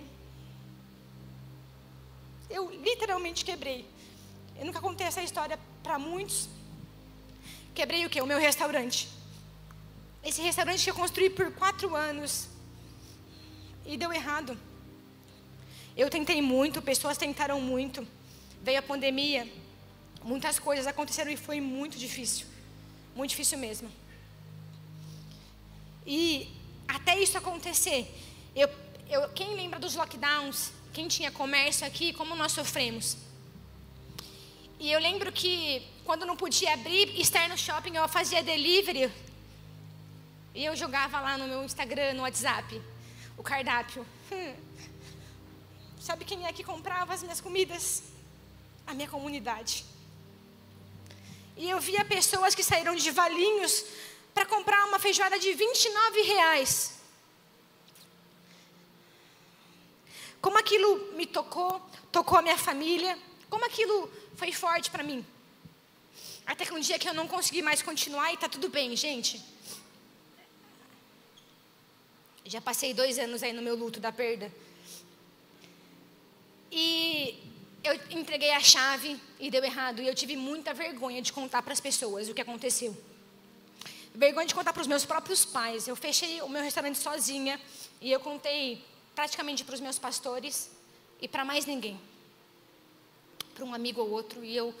Eu 2.48 2.70
literalmente 2.70 3.44
quebrei. 3.44 3.84
Eu 4.56 4.64
nunca 4.64 4.80
contei 4.80 5.06
essa 5.06 5.22
história 5.22 5.58
para 5.82 5.98
muitos. 5.98 6.48
Quebrei 7.74 8.06
o 8.06 8.10
quê? 8.10 8.20
O 8.20 8.26
meu 8.26 8.38
restaurante. 8.38 9.08
Esse 10.22 10.40
restaurante 10.40 10.84
que 10.84 10.90
eu 10.90 10.94
construí 10.94 11.30
por 11.30 11.52
quatro 11.52 11.96
anos. 11.96 12.48
E 13.84 13.96
deu 13.96 14.12
errado. 14.12 14.58
Eu 15.96 16.08
tentei 16.08 16.40
muito, 16.40 16.80
pessoas 16.80 17.16
tentaram 17.16 17.60
muito. 17.60 18.06
Veio 18.62 18.78
a 18.78 18.82
pandemia. 18.82 19.50
Muitas 20.22 20.58
coisas 20.58 20.86
aconteceram 20.86 21.30
e 21.30 21.36
foi 21.36 21.60
muito 21.60 21.98
difícil. 21.98 22.46
Muito 23.14 23.30
difícil 23.30 23.58
mesmo. 23.58 23.90
E 26.06 26.48
até 26.86 27.18
isso 27.18 27.36
acontecer, 27.38 28.06
eu 28.54 28.68
eu, 29.10 29.28
quem 29.30 29.54
lembra 29.56 29.80
dos 29.80 29.96
lockdowns? 29.96 30.70
Quem 30.92 31.08
tinha 31.08 31.32
comércio 31.32 31.84
aqui, 31.84 32.12
como 32.12 32.36
nós 32.36 32.52
sofremos? 32.52 33.16
E 34.78 34.90
eu 34.92 35.00
lembro 35.00 35.32
que 35.32 35.82
quando 36.04 36.24
não 36.24 36.36
podia 36.36 36.74
abrir, 36.74 37.20
estar 37.20 37.48
no 37.48 37.58
shopping, 37.58 37.96
eu 37.96 38.08
fazia 38.08 38.40
delivery. 38.40 39.10
E 40.54 40.64
eu 40.64 40.76
jogava 40.76 41.20
lá 41.20 41.36
no 41.36 41.48
meu 41.48 41.64
Instagram, 41.64 42.14
no 42.14 42.22
WhatsApp, 42.22 42.80
o 43.40 43.42
cardápio. 43.42 44.06
Hum. 44.30 44.54
Sabe 45.98 46.26
quem 46.26 46.46
é 46.46 46.52
que 46.52 46.62
comprava 46.62 47.14
as 47.14 47.22
minhas 47.22 47.40
comidas? 47.40 48.02
A 48.86 48.92
minha 48.92 49.08
comunidade. 49.08 49.84
E 51.56 51.68
eu 51.70 51.80
via 51.80 52.04
pessoas 52.04 52.54
que 52.54 52.62
saíram 52.62 52.94
de 52.94 53.10
Valinhos 53.10 53.84
para 54.34 54.44
comprar 54.44 54.84
uma 54.88 54.98
feijoada 54.98 55.38
de 55.38 55.54
29 55.54 56.20
reais. 56.20 56.72
Como 60.42 60.58
aquilo 60.58 60.90
me 61.14 61.26
tocou, 61.26 61.80
tocou 62.12 62.36
a 62.38 62.42
minha 62.42 62.58
família, 62.58 63.18
como 63.48 63.64
aquilo 63.64 64.10
foi 64.36 64.52
forte 64.52 64.90
para 64.90 65.02
mim. 65.02 65.24
Até 66.46 66.66
que 66.66 66.74
um 66.74 66.80
dia 66.80 66.98
que 66.98 67.08
eu 67.08 67.14
não 67.14 67.26
consegui 67.26 67.62
mais 67.62 67.80
continuar 67.80 68.34
e 68.34 68.36
tá 68.36 68.50
tudo 68.50 68.68
bem, 68.68 68.94
gente. 68.96 69.42
Já 72.44 72.60
passei 72.60 72.94
dois 72.94 73.18
anos 73.18 73.42
aí 73.42 73.52
no 73.52 73.62
meu 73.62 73.76
luto 73.76 74.00
da 74.00 74.10
perda. 74.10 74.50
E 76.72 77.38
eu 77.82 77.94
entreguei 78.10 78.52
a 78.52 78.60
chave 78.60 79.20
e 79.38 79.50
deu 79.50 79.62
errado. 79.64 80.00
E 80.00 80.06
eu 80.06 80.14
tive 80.14 80.36
muita 80.36 80.72
vergonha 80.72 81.20
de 81.20 81.32
contar 81.32 81.62
para 81.62 81.72
as 81.72 81.80
pessoas 81.80 82.28
o 82.28 82.34
que 82.34 82.40
aconteceu. 82.40 82.96
Vergonha 84.14 84.46
de 84.46 84.54
contar 84.54 84.72
para 84.72 84.80
os 84.80 84.86
meus 84.86 85.04
próprios 85.04 85.44
pais. 85.44 85.86
Eu 85.86 85.96
fechei 85.96 86.42
o 86.42 86.48
meu 86.48 86.62
restaurante 86.62 86.98
sozinha 86.98 87.60
e 88.00 88.10
eu 88.10 88.20
contei 88.20 88.84
praticamente 89.14 89.64
para 89.64 89.74
os 89.74 89.80
meus 89.80 89.98
pastores 89.98 90.70
e 91.20 91.28
para 91.28 91.44
mais 91.44 91.66
ninguém. 91.66 92.00
Para 93.54 93.64
um 93.64 93.74
amigo 93.74 94.00
ou 94.00 94.10
outro. 94.10 94.44
E 94.44 94.56
eu 94.56 94.74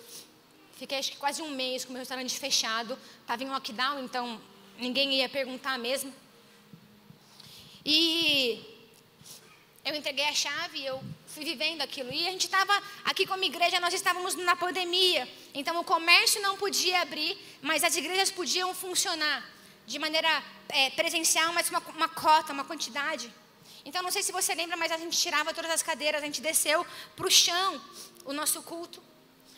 fiquei 0.76 0.98
acho 0.98 1.12
que 1.12 1.16
quase 1.16 1.42
um 1.42 1.50
mês 1.50 1.84
com 1.84 1.90
o 1.90 1.92
meu 1.92 2.00
restaurante 2.00 2.38
fechado. 2.38 2.98
Estava 3.20 3.42
em 3.42 3.48
lockdown, 3.48 4.02
então 4.02 4.40
ninguém 4.78 5.14
ia 5.14 5.28
perguntar 5.28 5.78
mesmo. 5.78 6.12
E 7.84 8.62
eu 9.84 9.94
entreguei 9.94 10.24
a 10.24 10.34
chave 10.34 10.84
eu 10.84 11.02
fui 11.26 11.44
vivendo 11.44 11.80
aquilo. 11.82 12.12
E 12.12 12.26
a 12.28 12.30
gente 12.30 12.46
estava 12.46 12.72
aqui 13.04 13.26
como 13.26 13.42
igreja, 13.44 13.80
nós 13.80 13.94
estávamos 13.94 14.34
na 14.34 14.54
pandemia. 14.56 15.28
Então 15.54 15.78
o 15.80 15.84
comércio 15.84 16.40
não 16.42 16.56
podia 16.56 17.00
abrir, 17.00 17.38
mas 17.62 17.82
as 17.84 17.96
igrejas 17.96 18.30
podiam 18.30 18.74
funcionar 18.74 19.48
de 19.86 19.98
maneira 19.98 20.42
é, 20.68 20.90
presencial, 20.90 21.52
mas 21.52 21.68
uma, 21.70 21.80
uma 21.96 22.08
cota, 22.08 22.52
uma 22.52 22.64
quantidade. 22.64 23.32
Então, 23.84 24.02
não 24.02 24.10
sei 24.10 24.22
se 24.22 24.30
você 24.30 24.54
lembra, 24.54 24.76
mas 24.76 24.92
a 24.92 24.98
gente 24.98 25.16
tirava 25.16 25.54
todas 25.54 25.70
as 25.70 25.82
cadeiras, 25.82 26.22
a 26.22 26.26
gente 26.26 26.40
desceu 26.40 26.86
para 27.16 27.26
o 27.26 27.30
chão 27.30 27.80
o 28.24 28.32
nosso 28.32 28.62
culto. 28.62 29.02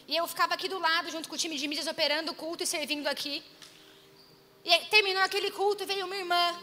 E 0.07 0.17
eu 0.17 0.27
ficava 0.27 0.55
aqui 0.55 0.69
do 0.69 0.79
lado, 0.79 1.11
junto 1.11 1.29
com 1.29 1.35
o 1.35 1.39
time 1.39 1.57
de 1.57 1.67
mídias, 1.67 1.87
operando 1.87 2.31
o 2.31 2.35
culto 2.35 2.63
e 2.63 2.67
servindo 2.67 3.09
aqui. 3.09 3.43
E 4.65 4.79
terminou 4.87 5.23
aquele 5.23 5.51
culto, 5.51 5.85
veio 5.85 6.07
uma 6.07 6.17
irmã, 6.17 6.55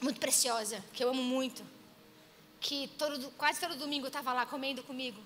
muito 0.00 0.20
preciosa, 0.20 0.84
que 0.92 1.02
eu 1.02 1.10
amo 1.10 1.22
muito, 1.22 1.62
que 2.60 2.88
todo, 2.98 3.30
quase 3.32 3.60
todo 3.60 3.76
domingo 3.76 4.06
estava 4.06 4.32
lá 4.32 4.46
comendo 4.46 4.82
comigo. 4.82 5.20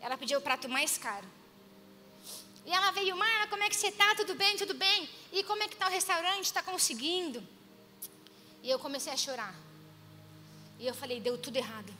Ela 0.00 0.16
pediu 0.16 0.38
o 0.38 0.42
prato 0.42 0.68
mais 0.68 0.96
caro. 0.96 1.26
E 2.64 2.72
ela 2.72 2.90
veio, 2.90 3.16
Marla, 3.16 3.46
como 3.46 3.62
é 3.62 3.68
que 3.68 3.76
você 3.76 3.88
está? 3.88 4.14
Tudo 4.14 4.34
bem? 4.34 4.56
Tudo 4.56 4.74
bem? 4.74 5.08
E 5.32 5.42
como 5.42 5.62
é 5.62 5.68
que 5.68 5.74
está 5.74 5.88
o 5.88 5.90
restaurante? 5.90 6.44
Está 6.44 6.62
conseguindo? 6.62 7.42
E 8.62 8.70
eu 8.70 8.78
comecei 8.78 9.12
a 9.12 9.16
chorar. 9.16 9.54
E 10.78 10.86
eu 10.86 10.94
falei, 10.94 11.20
deu 11.20 11.38
tudo 11.38 11.56
errado. 11.56 11.92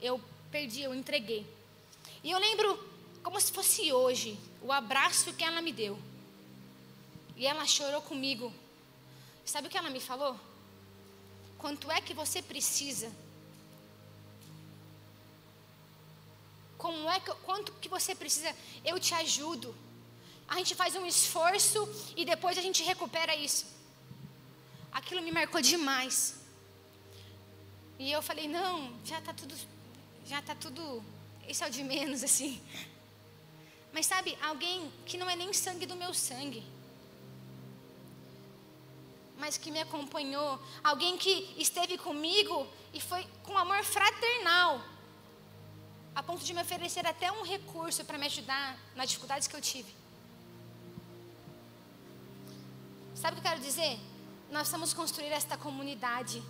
Eu 0.00 0.20
perdi, 0.50 0.82
eu 0.82 0.94
entreguei. 0.94 1.46
E 2.22 2.30
eu 2.30 2.38
lembro, 2.38 2.76
como 3.22 3.40
se 3.40 3.52
fosse 3.52 3.92
hoje, 3.92 4.38
o 4.60 4.72
abraço 4.72 5.32
que 5.32 5.44
ela 5.44 5.62
me 5.62 5.72
deu. 5.72 5.98
E 7.36 7.46
ela 7.46 7.64
chorou 7.66 8.02
comigo. 8.02 8.52
Sabe 9.44 9.68
o 9.68 9.70
que 9.70 9.78
ela 9.78 9.90
me 9.90 10.00
falou? 10.00 10.38
Quanto 11.58 11.90
é 11.90 12.00
que 12.00 12.14
você 12.14 12.40
precisa. 12.42 13.10
Como 16.78 17.10
é 17.10 17.18
que, 17.20 17.32
quanto 17.48 17.72
que 17.72 17.88
você 17.88 18.14
precisa? 18.14 18.54
Eu 18.84 19.00
te 19.00 19.14
ajudo. 19.14 19.74
A 20.48 20.56
gente 20.56 20.74
faz 20.74 20.94
um 20.94 21.06
esforço 21.06 21.88
e 22.16 22.24
depois 22.24 22.56
a 22.56 22.62
gente 22.62 22.82
recupera 22.82 23.34
isso. 23.34 23.66
Aquilo 24.92 25.22
me 25.22 25.32
marcou 25.32 25.60
demais. 25.60 26.36
E 27.98 28.12
eu 28.12 28.22
falei, 28.22 28.46
não, 28.46 28.94
já 29.04 29.18
está 29.18 29.32
tudo, 29.32 29.54
já 30.26 30.38
está 30.38 30.54
tudo, 30.54 31.02
isso 31.48 31.64
é 31.64 31.66
o 31.66 31.70
de 31.70 31.82
menos 31.82 32.22
assim. 32.22 32.60
Mas 33.92 34.06
sabe, 34.06 34.36
alguém 34.42 34.92
que 35.06 35.16
não 35.16 35.28
é 35.28 35.34
nem 35.34 35.52
sangue 35.52 35.86
do 35.86 35.96
meu 35.96 36.12
sangue, 36.12 36.62
mas 39.36 39.58
que 39.58 39.70
me 39.70 39.80
acompanhou, 39.80 40.58
alguém 40.82 41.16
que 41.16 41.54
esteve 41.58 41.98
comigo 41.98 42.66
e 42.92 43.00
foi 43.00 43.26
com 43.42 43.56
amor 43.58 43.84
fraternal, 43.84 44.80
a 46.14 46.22
ponto 46.22 46.42
de 46.44 46.54
me 46.54 46.62
oferecer 46.62 47.06
até 47.06 47.30
um 47.30 47.42
recurso 47.42 48.04
para 48.04 48.16
me 48.16 48.26
ajudar 48.26 48.78
nas 48.94 49.08
dificuldades 49.08 49.46
que 49.46 49.54
eu 49.54 49.60
tive. 49.60 49.94
Sabe 53.14 53.36
o 53.36 53.40
que 53.40 53.46
eu 53.46 53.50
quero 53.50 53.62
dizer? 53.62 53.98
Nós 54.50 54.60
precisamos 54.60 54.94
construir 54.94 55.32
esta 55.32 55.56
comunidade. 55.56 56.42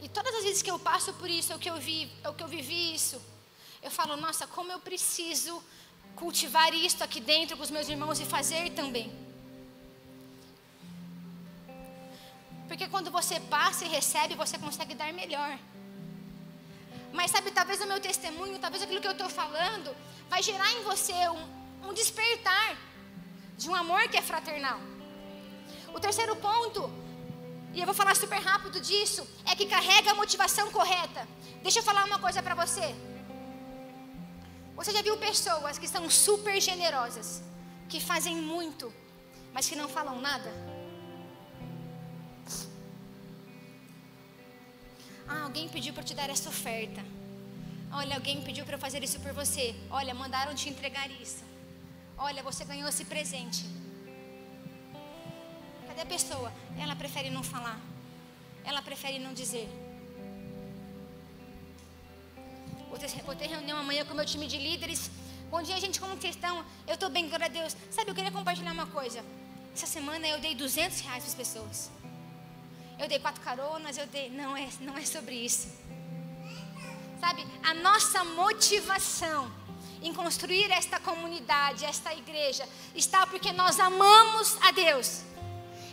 E 0.00 0.08
todas 0.08 0.34
as 0.34 0.44
vezes 0.44 0.62
que 0.62 0.70
eu 0.70 0.78
passo 0.78 1.12
por 1.14 1.28
isso, 1.28 1.52
ou 1.52 1.58
que 1.58 1.70
eu 1.70 1.76
vi, 1.76 2.10
ou 2.24 2.34
que 2.34 2.42
eu 2.42 2.48
vivi 2.48 2.94
isso, 2.94 3.20
eu 3.82 3.90
falo, 3.90 4.16
nossa, 4.16 4.46
como 4.46 4.72
eu 4.72 4.80
preciso 4.80 5.62
cultivar 6.16 6.72
isto 6.74 7.02
aqui 7.04 7.20
dentro 7.20 7.56
com 7.56 7.62
os 7.62 7.70
meus 7.70 7.88
irmãos 7.88 8.18
e 8.18 8.24
fazer 8.24 8.70
também. 8.70 9.25
Porque 12.68 12.88
quando 12.88 13.10
você 13.10 13.38
passa 13.40 13.84
e 13.84 13.88
recebe, 13.88 14.34
você 14.34 14.58
consegue 14.58 14.94
dar 14.94 15.12
melhor. 15.12 15.58
Mas 17.12 17.30
sabe, 17.30 17.50
talvez 17.50 17.80
o 17.80 17.86
meu 17.86 18.00
testemunho, 18.00 18.58
talvez 18.58 18.82
aquilo 18.82 19.00
que 19.00 19.06
eu 19.06 19.12
estou 19.12 19.28
falando, 19.28 19.94
vai 20.28 20.42
gerar 20.42 20.70
em 20.72 20.82
você 20.82 21.28
um, 21.28 21.88
um 21.88 21.92
despertar 21.94 22.76
de 23.56 23.68
um 23.70 23.74
amor 23.74 24.08
que 24.08 24.16
é 24.16 24.22
fraternal. 24.22 24.78
O 25.94 26.00
terceiro 26.00 26.36
ponto, 26.36 26.90
e 27.72 27.80
eu 27.80 27.86
vou 27.86 27.94
falar 27.94 28.14
super 28.16 28.38
rápido 28.38 28.80
disso, 28.80 29.26
é 29.46 29.54
que 29.54 29.66
carrega 29.66 30.10
a 30.10 30.14
motivação 30.14 30.70
correta. 30.70 31.26
Deixa 31.62 31.78
eu 31.78 31.82
falar 31.82 32.04
uma 32.04 32.18
coisa 32.18 32.42
para 32.42 32.54
você. 32.54 32.94
Você 34.74 34.92
já 34.92 35.00
viu 35.00 35.16
pessoas 35.16 35.78
que 35.78 35.88
são 35.88 36.10
super 36.10 36.60
generosas, 36.60 37.42
que 37.88 37.98
fazem 37.98 38.36
muito, 38.36 38.92
mas 39.54 39.68
que 39.68 39.76
não 39.76 39.88
falam 39.88 40.20
nada? 40.20 40.75
Ah, 45.28 45.42
alguém 45.44 45.68
pediu 45.68 45.92
para 45.92 46.02
te 46.02 46.14
dar 46.14 46.30
essa 46.30 46.48
oferta. 46.48 47.02
Olha, 47.92 48.14
alguém 48.16 48.42
pediu 48.42 48.64
para 48.64 48.76
eu 48.76 48.78
fazer 48.78 49.02
isso 49.02 49.18
por 49.20 49.32
você. 49.32 49.74
Olha, 49.90 50.14
mandaram 50.14 50.54
te 50.54 50.68
entregar 50.68 51.10
isso. 51.10 51.44
Olha, 52.18 52.42
você 52.42 52.64
ganhou 52.64 52.88
esse 52.88 53.04
presente. 53.04 53.64
Cadê 55.86 56.02
a 56.02 56.06
pessoa? 56.06 56.52
Ela 56.78 56.94
prefere 56.94 57.30
não 57.30 57.42
falar. 57.42 57.78
Ela 58.64 58.82
prefere 58.82 59.18
não 59.18 59.32
dizer. 59.32 59.68
Vou 62.88 62.98
ter, 62.98 63.08
vou 63.22 63.34
ter 63.34 63.46
reunião 63.46 63.78
amanhã 63.78 64.04
com 64.04 64.12
o 64.12 64.16
meu 64.16 64.24
time 64.24 64.46
de 64.46 64.58
líderes. 64.58 65.10
Bom 65.50 65.62
dia, 65.62 65.78
gente, 65.78 66.00
como 66.00 66.14
vocês 66.16 66.34
estão? 66.34 66.64
Eu 66.86 66.94
estou 66.94 67.08
bem, 67.08 67.28
glória 67.28 67.46
a 67.46 67.48
Deus. 67.48 67.76
Sabe, 67.90 68.10
eu 68.10 68.14
queria 68.14 68.30
compartilhar 68.30 68.72
uma 68.72 68.86
coisa. 68.86 69.24
Essa 69.74 69.86
semana 69.86 70.26
eu 70.26 70.40
dei 70.40 70.54
200 70.54 71.00
reais 71.00 71.22
para 71.22 71.28
as 71.28 71.34
pessoas. 71.34 71.90
Eu 72.98 73.08
dei 73.08 73.18
quatro 73.18 73.42
caronas, 73.42 73.98
eu 73.98 74.06
dei. 74.06 74.30
Não 74.30 74.56
é, 74.56 74.68
não 74.80 74.96
é 74.96 75.04
sobre 75.04 75.34
isso. 75.34 75.68
Sabe, 77.20 77.46
a 77.62 77.74
nossa 77.74 78.24
motivação 78.24 79.50
em 80.02 80.12
construir 80.14 80.70
esta 80.70 81.00
comunidade, 81.00 81.84
esta 81.84 82.14
igreja, 82.14 82.66
está 82.94 83.26
porque 83.26 83.52
nós 83.52 83.78
amamos 83.80 84.56
a 84.62 84.70
Deus. 84.70 85.22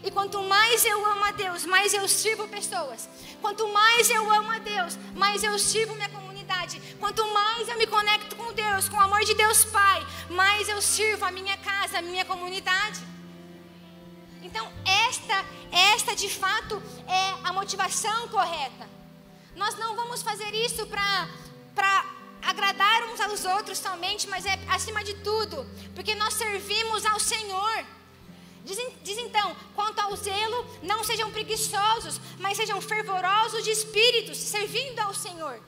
E 0.03 0.11
quanto 0.11 0.41
mais 0.43 0.83
eu 0.83 1.05
amo 1.05 1.23
a 1.23 1.31
Deus, 1.31 1.65
mais 1.65 1.93
eu 1.93 2.07
sirvo 2.07 2.47
pessoas. 2.47 3.09
Quanto 3.41 3.67
mais 3.69 4.09
eu 4.09 4.29
amo 4.31 4.51
a 4.51 4.59
Deus, 4.59 4.97
mais 5.15 5.43
eu 5.43 5.57
sirvo 5.57 5.95
minha 5.95 6.09
comunidade. 6.09 6.81
Quanto 6.99 7.25
mais 7.33 7.67
eu 7.69 7.77
me 7.77 7.87
conecto 7.87 8.35
com 8.35 8.51
Deus, 8.53 8.89
com 8.89 8.97
o 8.97 9.01
amor 9.01 9.23
de 9.23 9.33
Deus 9.33 9.63
Pai, 9.65 10.05
mais 10.29 10.67
eu 10.67 10.81
sirvo 10.81 11.25
a 11.25 11.31
minha 11.31 11.57
casa, 11.57 11.99
a 11.99 12.01
minha 12.01 12.25
comunidade. 12.25 12.99
Então, 14.43 14.71
esta, 15.07 15.45
esta 15.71 16.15
de 16.15 16.29
fato 16.29 16.81
é 17.07 17.47
a 17.47 17.53
motivação 17.53 18.27
correta. 18.27 18.89
Nós 19.55 19.75
não 19.77 19.95
vamos 19.95 20.21
fazer 20.21 20.53
isso 20.53 20.85
para 20.87 22.05
agradar 22.41 23.03
uns 23.09 23.21
aos 23.21 23.45
outros 23.45 23.77
somente, 23.77 24.27
mas 24.27 24.45
é 24.45 24.59
acima 24.67 25.03
de 25.03 25.13
tudo, 25.15 25.65
porque 25.95 26.13
nós 26.15 26.33
servimos 26.33 27.05
ao 27.05 27.19
Senhor. 27.19 27.85
Diz, 28.65 28.77
diz, 29.01 29.17
então: 29.17 29.55
quanto 29.75 29.99
ao 29.99 30.15
zelo, 30.15 30.65
não 30.81 31.03
sejam 31.03 31.31
preguiçosos, 31.31 32.19
mas 32.39 32.57
sejam 32.57 32.81
fervorosos 32.81 33.63
de 33.63 33.71
espíritos, 33.71 34.37
servindo 34.37 34.99
ao 34.99 35.13
Senhor. 35.13 35.59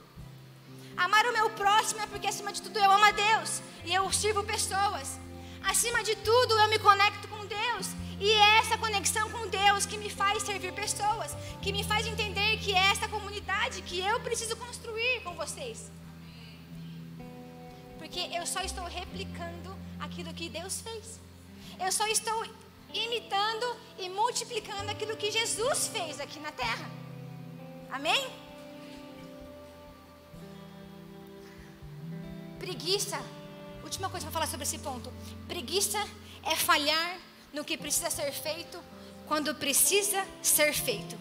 Amar 0.96 1.26
o 1.26 1.32
meu 1.32 1.50
próximo 1.50 2.00
é 2.02 2.06
porque, 2.06 2.26
acima 2.26 2.52
de 2.52 2.60
tudo, 2.62 2.78
eu 2.78 2.90
amo 2.90 3.04
a 3.04 3.10
Deus 3.10 3.60
e 3.84 3.94
eu 3.94 4.10
sirvo 4.12 4.42
pessoas. 4.44 5.18
Acima 5.62 6.02
de 6.02 6.14
tudo, 6.16 6.58
eu 6.58 6.68
me 6.68 6.78
conecto 6.78 7.28
com 7.28 7.44
Deus 7.46 7.88
e 8.18 8.30
é 8.30 8.58
essa 8.58 8.78
conexão 8.78 9.28
com 9.30 9.46
Deus 9.48 9.84
que 9.84 9.98
me 9.98 10.08
faz 10.08 10.42
servir 10.42 10.72
pessoas, 10.72 11.36
que 11.60 11.72
me 11.72 11.84
faz 11.84 12.06
entender 12.06 12.58
que 12.58 12.72
é 12.72 12.90
essa 12.90 13.08
comunidade 13.08 13.82
que 13.82 14.00
eu 14.00 14.18
preciso 14.20 14.56
construir 14.56 15.20
com 15.22 15.34
vocês. 15.34 15.90
Porque 17.98 18.20
eu 18.32 18.46
só 18.46 18.60
estou 18.60 18.84
replicando 18.84 19.76
aquilo 19.98 20.32
que 20.32 20.48
Deus 20.48 20.80
fez. 20.80 21.20
Eu 21.78 21.92
só 21.92 22.06
estou 22.06 22.46
imitando 22.94 23.76
e 23.98 24.08
multiplicando 24.08 24.90
aquilo 24.90 25.16
que 25.16 25.30
Jesus 25.30 25.88
fez 25.88 26.18
aqui 26.20 26.38
na 26.40 26.52
terra. 26.52 26.88
Amém? 27.90 28.30
Preguiça. 32.58 33.20
Última 33.86 34.10
coisa 34.10 34.26
para 34.26 34.32
falar 34.32 34.48
sobre 34.48 34.64
esse 34.64 34.78
ponto. 34.78 35.12
Preguiça 35.46 35.98
é 36.42 36.56
falhar 36.56 37.18
no 37.52 37.64
que 37.64 37.76
precisa 37.76 38.10
ser 38.10 38.32
feito 38.32 38.82
quando 39.28 39.54
precisa 39.54 40.26
ser 40.42 40.72
feito. 40.72 41.16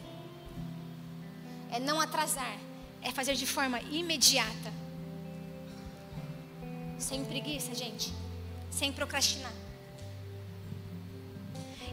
É 1.71 1.80
não 1.80 2.01
atrasar, 2.01 2.58
é 3.04 3.12
fazer 3.12 3.36
de 3.36 3.45
forma 3.45 3.80
imediata. 3.82 4.73
Sem 6.97 7.23
preguiça, 7.23 7.75
gente. 7.75 8.12
Sem 8.71 8.91
procrastinar. 8.91 9.54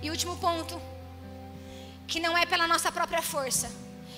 E 0.03 0.09
último 0.09 0.39
ponto, 0.39 0.81
que 2.09 2.19
não 2.19 2.37
é 2.37 2.47
pela 2.47 2.67
nossa 2.67 2.91
própria 2.91 3.21
força. 3.21 3.71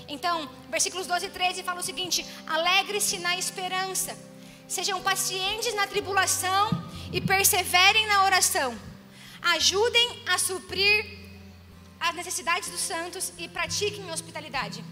Então, 0.07 0.49
versículos 0.71 1.09
12 1.09 1.27
e 1.27 1.31
13 1.31 1.63
fala 1.65 1.81
o 1.81 1.83
seguinte: 1.83 2.25
alegre-se 2.47 3.19
na 3.19 3.37
esperança, 3.37 4.17
sejam 4.67 5.03
pacientes 5.03 5.75
na 5.75 5.87
tribulação 5.87 6.71
e 7.13 7.21
perseverem 7.21 8.07
na 8.07 8.25
oração 8.25 8.77
ajudem 9.45 10.23
a 10.27 10.39
suprir 10.39 11.19
as 12.01 12.15
necessidades 12.15 12.71
dos 12.71 12.81
santos 12.81 13.33
e 13.39 13.49
pratiquem 13.49 14.11
hospitalidade. 14.11 14.85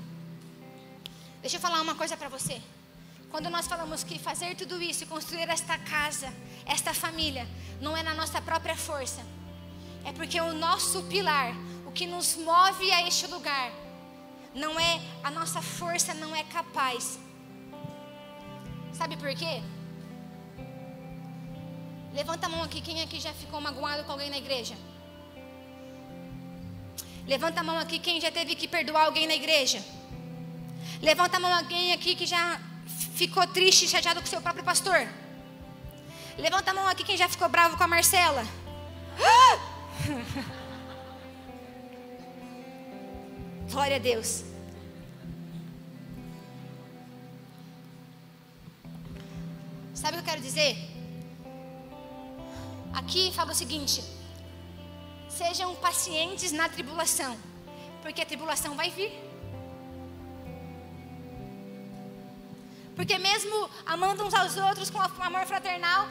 Deixa 1.41 1.57
eu 1.57 1.61
falar 1.61 1.81
uma 1.81 1.95
coisa 1.95 2.17
para 2.17 2.29
você. 2.29 2.61
Quando 3.31 3.49
nós 3.49 3.67
falamos 3.67 4.05
que 4.05 4.19
fazer 4.19 4.55
tudo 4.55 4.81
isso, 4.83 5.07
construir 5.07 5.49
esta 5.49 5.79
casa, 5.79 6.33
esta 6.67 6.93
família, 6.93 7.49
não 7.81 7.97
é 7.97 8.03
na 8.03 8.15
nossa 8.15 8.41
própria 8.43 8.77
força, 8.77 9.23
é 10.05 10.13
porque 10.13 10.39
o 10.41 10.53
nosso 10.53 11.03
pilar, 11.05 11.55
o 11.87 11.91
que 11.91 12.07
nos 12.07 12.37
move 12.37 12.91
a 12.93 13.09
este 13.09 13.27
lugar, 13.27 13.73
não 14.55 14.79
é 14.79 15.01
a 15.25 15.31
nossa 15.31 15.63
força, 15.63 16.13
não 16.13 16.37
é 16.37 16.45
capaz. 16.45 17.19
Sabe 19.03 19.17
por 19.17 19.35
quê? 19.35 19.61
Levanta 22.15 22.47
a 22.47 22.49
mão 22.49 22.63
aqui, 22.63 22.81
quem 22.81 23.03
aqui 23.03 23.19
já 23.19 23.33
ficou 23.33 23.61
magoado 23.61 24.05
com 24.05 24.13
alguém 24.13 24.31
na 24.31 24.39
igreja? 24.39 24.77
Levanta 27.27 27.63
a 27.63 27.65
mão 27.65 27.77
aqui, 27.81 27.99
quem 27.99 28.21
já 28.21 28.31
teve 28.31 28.55
que 28.55 28.69
perdoar 28.69 29.07
alguém 29.07 29.27
na 29.27 29.35
igreja? 29.35 29.85
Levanta 31.01 31.39
a 31.39 31.41
mão 31.41 31.53
alguém 31.53 31.93
aqui 31.93 32.15
que 32.15 32.27
já 32.27 32.61
ficou 33.17 33.45
triste 33.49 33.87
e 33.87 33.89
chateado 33.89 34.21
com 34.21 34.27
seu 34.29 34.41
próprio 34.41 34.63
pastor? 34.63 35.05
Levanta 36.39 36.71
a 36.71 36.75
mão 36.75 36.87
aqui 36.87 37.03
quem 37.03 37.17
já 37.17 37.29
ficou 37.29 37.49
bravo 37.49 37.77
com 37.77 37.83
a 37.83 37.89
Marcela. 37.89 38.47
Glória 43.69 43.97
a 43.97 43.99
Deus. 43.99 44.52
Sabe 50.03 50.19
o 50.19 50.21
que 50.21 50.29
eu 50.29 50.31
quero 50.33 50.43
dizer? 50.43 50.77
Aqui 52.93 53.31
fala 53.33 53.53
o 53.53 53.55
seguinte: 53.55 54.03
sejam 55.29 55.77
pacientes 55.77 56.51
na 56.51 56.69
tribulação, 56.69 57.39
Porque 58.03 58.21
a 58.21 58.27
tribulação 58.27 58.75
vai 58.75 58.91
vir. 58.91 59.13
Porque 62.97 63.17
mesmo 63.17 63.71
amando 63.87 64.25
uns 64.27 64.35
aos 64.35 64.57
outros 64.57 64.91
com 64.91 65.01
amor 65.01 65.47
fraternal, 65.47 66.09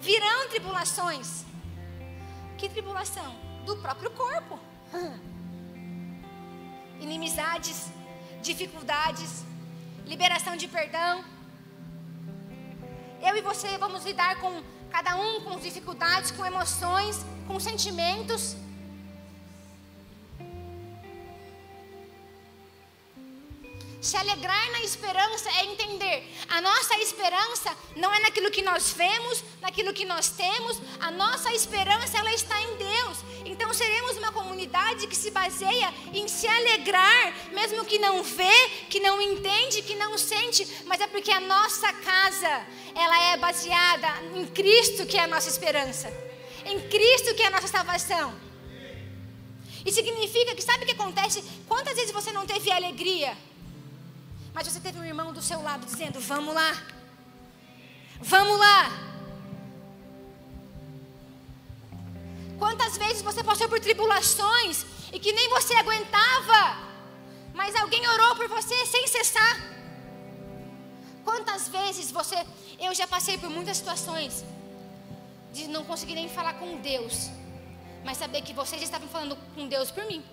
virão 0.00 0.48
tribulações. 0.48 1.44
Que 2.56 2.68
tribulação? 2.68 3.34
Do 3.66 3.76
próprio 3.78 4.12
corpo. 4.12 4.56
Inimizades, 7.00 7.90
dificuldades, 8.40 9.44
liberação 10.06 10.56
de 10.56 10.68
perdão. 10.68 11.24
Eu 13.22 13.36
e 13.36 13.40
você 13.40 13.78
vamos 13.78 14.04
lidar 14.04 14.40
com 14.40 14.60
cada 14.90 15.14
um 15.16 15.42
com 15.42 15.56
dificuldades, 15.56 16.32
com 16.32 16.44
emoções, 16.44 17.24
com 17.46 17.60
sentimentos. 17.60 18.56
Se 24.02 24.16
alegrar 24.16 24.72
na 24.72 24.80
esperança 24.80 25.48
é 25.48 25.64
entender. 25.66 26.28
A 26.48 26.60
nossa 26.60 26.98
esperança 26.98 27.70
não 27.94 28.12
é 28.12 28.18
naquilo 28.18 28.50
que 28.50 28.60
nós 28.60 28.92
vemos, 28.92 29.44
naquilo 29.60 29.92
que 29.92 30.04
nós 30.04 30.28
temos. 30.30 30.76
A 30.98 31.12
nossa 31.12 31.54
esperança 31.54 32.18
ela 32.18 32.34
está 32.34 32.60
em 32.60 32.74
Deus. 32.78 33.18
Então 33.44 33.72
seremos 33.72 34.16
uma 34.16 34.32
comunidade 34.32 35.06
que 35.06 35.14
se 35.14 35.30
baseia 35.30 35.94
em 36.12 36.26
se 36.26 36.48
alegrar, 36.48 37.32
mesmo 37.52 37.84
que 37.84 37.96
não 38.00 38.24
vê, 38.24 38.68
que 38.90 38.98
não 38.98 39.22
entende, 39.22 39.82
que 39.82 39.94
não 39.94 40.18
sente, 40.18 40.66
mas 40.84 41.00
é 41.00 41.06
porque 41.06 41.30
a 41.30 41.38
nossa 41.38 41.92
casa 41.92 42.66
ela 42.96 43.32
é 43.32 43.36
baseada 43.36 44.08
em 44.34 44.44
Cristo 44.46 45.06
que 45.06 45.16
é 45.16 45.20
a 45.20 45.28
nossa 45.28 45.48
esperança. 45.48 46.12
Em 46.66 46.80
Cristo 46.88 47.36
que 47.36 47.42
é 47.42 47.46
a 47.46 47.50
nossa 47.50 47.68
salvação. 47.68 48.34
E 49.86 49.92
significa 49.92 50.56
que 50.56 50.62
sabe 50.62 50.82
o 50.82 50.86
que 50.86 50.92
acontece? 50.92 51.44
Quantas 51.68 51.94
vezes 51.94 52.10
você 52.10 52.32
não 52.32 52.44
teve 52.44 52.68
alegria? 52.72 53.36
Mas 54.54 54.66
você 54.66 54.80
teve 54.80 54.98
um 54.98 55.04
irmão 55.04 55.32
do 55.32 55.42
seu 55.42 55.62
lado 55.62 55.86
dizendo: 55.86 56.20
Vamos 56.20 56.54
lá. 56.54 56.72
Vamos 58.20 58.58
lá. 58.58 58.90
Quantas 62.58 62.96
vezes 62.96 63.22
você 63.22 63.42
passou 63.42 63.68
por 63.68 63.80
tribulações 63.80 64.84
e 65.12 65.18
que 65.18 65.32
nem 65.32 65.48
você 65.50 65.74
aguentava, 65.74 66.78
mas 67.54 67.74
alguém 67.74 68.06
orou 68.06 68.36
por 68.36 68.46
você 68.48 68.86
sem 68.86 69.06
cessar? 69.08 69.56
Quantas 71.24 71.68
vezes 71.68 72.10
você. 72.10 72.36
Eu 72.78 72.94
já 72.94 73.06
passei 73.06 73.38
por 73.38 73.50
muitas 73.50 73.76
situações 73.76 74.44
de 75.52 75.68
não 75.68 75.84
conseguir 75.84 76.14
nem 76.14 76.28
falar 76.28 76.54
com 76.54 76.80
Deus, 76.80 77.30
mas 78.04 78.18
saber 78.18 78.42
que 78.42 78.52
vocês 78.52 78.82
estavam 78.82 79.08
falando 79.08 79.36
com 79.54 79.68
Deus 79.68 79.90
por 79.90 80.04
mim. 80.04 80.24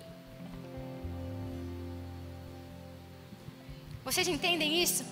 Vocês 4.10 4.26
entendem 4.26 4.82
isso? 4.82 5.04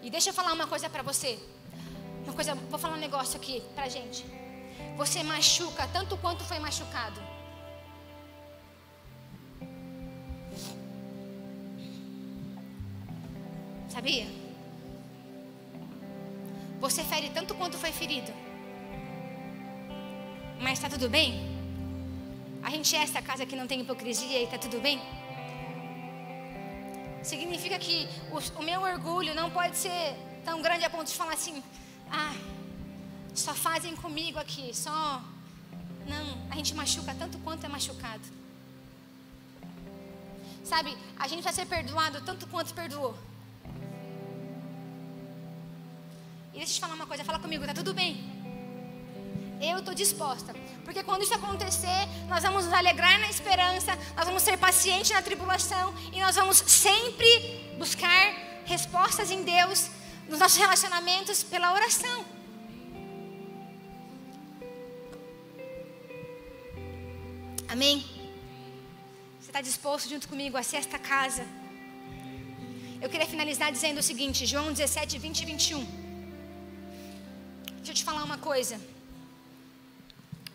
E 0.00 0.08
deixa 0.08 0.30
eu 0.30 0.34
falar 0.34 0.52
uma 0.52 0.68
coisa 0.68 0.88
para 0.88 1.02
você. 1.02 1.36
Uma 2.22 2.32
coisa, 2.32 2.54
vou 2.54 2.78
falar 2.78 2.94
um 2.94 3.00
negócio 3.00 3.36
aqui 3.36 3.60
pra 3.74 3.88
gente. 3.88 4.24
Você 4.96 5.24
machuca 5.24 5.88
tanto 5.92 6.16
quanto 6.18 6.44
foi 6.44 6.60
machucado. 6.60 7.20
Sabia? 13.88 14.28
Você 16.78 17.02
fere 17.02 17.28
tanto 17.30 17.56
quanto 17.56 17.76
foi 17.76 17.90
ferido. 17.90 18.32
Mas 20.60 20.74
está 20.74 20.88
tudo 20.88 21.10
bem? 21.10 21.28
A 22.62 22.70
gente 22.70 22.94
é 22.94 23.02
essa 23.02 23.20
casa 23.20 23.44
que 23.44 23.56
não 23.56 23.66
tem 23.66 23.80
hipocrisia 23.80 24.38
e 24.38 24.44
está 24.44 24.58
tudo 24.58 24.78
bem? 24.80 25.02
Significa 27.30 27.78
que 27.78 28.08
o, 28.32 28.38
o, 28.60 28.62
meu 28.68 28.80
orgulho 28.82 29.32
não 29.40 29.48
pode 29.50 29.76
ser 29.76 30.16
tão 30.44 30.60
grande 30.60 30.84
a 30.84 30.90
ponto 30.90 31.06
de 31.06 31.14
falar 31.14 31.34
assim: 31.34 31.62
ah, 32.10 32.34
só 33.32 33.54
fazem 33.54 33.94
comigo 33.94 34.38
aqui, 34.44 34.66
só. 34.74 35.22
Não, 36.12 36.26
a 36.50 36.56
gente 36.56 36.74
machuca 36.74 37.14
tanto 37.14 37.38
quanto 37.38 37.64
é 37.64 37.68
machucado. 37.68 38.26
Sabe, 40.64 40.90
a 41.16 41.28
gente 41.28 41.42
vai 41.42 41.52
ser 41.52 41.66
perdoado 41.66 42.20
tanto 42.22 42.48
quanto 42.48 42.74
perdoou. 42.74 43.14
E 46.52 46.56
deixa 46.58 46.72
eu 46.72 46.76
te 46.78 46.80
falar 46.80 46.94
uma 46.94 47.06
coisa, 47.06 47.22
fala 47.22 47.38
comigo, 47.38 47.64
tá 47.64 47.74
tudo 47.74 47.94
bem? 47.94 48.12
Eu 49.60 49.78
estou 49.78 49.94
disposta. 49.94 50.52
Porque 50.84 51.02
quando 51.02 51.22
isso 51.22 51.34
acontecer, 51.34 52.08
nós 52.28 52.42
vamos 52.42 52.64
nos 52.64 52.74
alegrar 52.74 53.18
na 53.20 53.28
esperança, 53.28 53.96
nós 54.16 54.26
vamos 54.26 54.42
ser 54.42 54.56
pacientes 54.56 55.10
na 55.10 55.22
tribulação 55.22 55.94
e 56.12 56.20
nós 56.20 56.36
vamos 56.36 56.58
sempre 56.58 57.76
buscar 57.78 58.22
respostas 58.64 59.30
em 59.30 59.42
Deus 59.42 59.90
nos 60.28 60.38
nossos 60.38 60.58
relacionamentos 60.58 61.42
pela 61.42 61.72
oração. 61.72 62.24
Amém? 67.68 68.04
Você 69.40 69.50
está 69.50 69.60
disposto 69.60 70.08
junto 70.08 70.28
comigo 70.28 70.56
a 70.56 70.62
ser 70.62 70.78
esta 70.78 70.98
casa? 70.98 71.44
Eu 73.00 73.08
queria 73.08 73.26
finalizar 73.26 73.72
dizendo 73.72 73.98
o 73.98 74.02
seguinte, 74.02 74.44
João 74.44 74.72
17, 74.72 75.18
20 75.18 75.40
e 75.40 75.46
21. 75.46 75.84
Deixa 77.76 77.92
eu 77.92 77.94
te 77.94 78.04
falar 78.04 78.24
uma 78.24 78.38
coisa. 78.38 78.78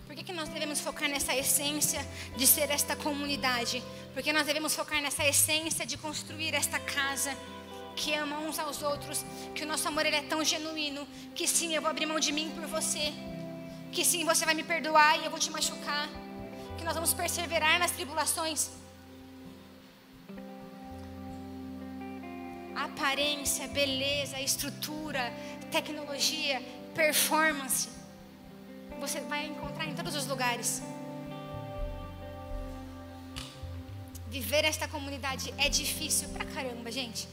Por 0.05 0.15
que, 0.15 0.23
que 0.23 0.33
nós 0.33 0.49
devemos 0.49 0.79
focar 0.79 1.09
nessa 1.09 1.35
essência 1.35 2.05
de 2.37 2.45
ser 2.45 2.69
esta 2.69 2.95
comunidade? 2.95 3.83
Porque 4.13 4.31
nós 4.31 4.45
devemos 4.45 4.75
focar 4.75 5.01
nessa 5.01 5.25
essência 5.25 5.85
de 5.85 5.97
construir 5.97 6.53
esta 6.53 6.79
casa 6.79 7.35
que 7.95 8.13
ama 8.13 8.37
uns 8.39 8.59
aos 8.59 8.83
outros, 8.83 9.25
que 9.55 9.63
o 9.63 9.67
nosso 9.67 9.87
amor 9.87 10.05
ele 10.05 10.17
é 10.17 10.21
tão 10.21 10.43
genuíno, 10.43 11.07
que 11.33 11.47
sim, 11.47 11.73
eu 11.73 11.81
vou 11.81 11.89
abrir 11.89 12.05
mão 12.05 12.19
de 12.19 12.31
mim 12.31 12.51
por 12.53 12.67
você, 12.67 13.13
que 13.91 14.03
sim, 14.03 14.25
você 14.25 14.45
vai 14.45 14.53
me 14.53 14.63
perdoar 14.63 15.17
e 15.19 15.25
eu 15.25 15.31
vou 15.31 15.39
te 15.39 15.49
machucar, 15.49 16.07
que 16.77 16.83
nós 16.83 16.93
vamos 16.93 17.13
perseverar 17.13 17.79
nas 17.79 17.91
tribulações. 17.91 18.69
Aparência, 22.75 23.67
beleza, 23.69 24.39
estrutura, 24.41 25.33
tecnologia, 25.71 26.61
performance 26.93 27.94
você 28.99 29.19
vai 29.21 29.45
encontrar 29.45 29.87
em 29.87 29.95
todos 29.95 30.15
os 30.15 30.25
lugares. 30.27 30.81
Viver 34.29 34.65
esta 34.65 34.87
comunidade 34.87 35.53
é 35.57 35.69
difícil 35.69 36.29
pra 36.29 36.45
caramba, 36.45 36.91
gente. 36.91 37.27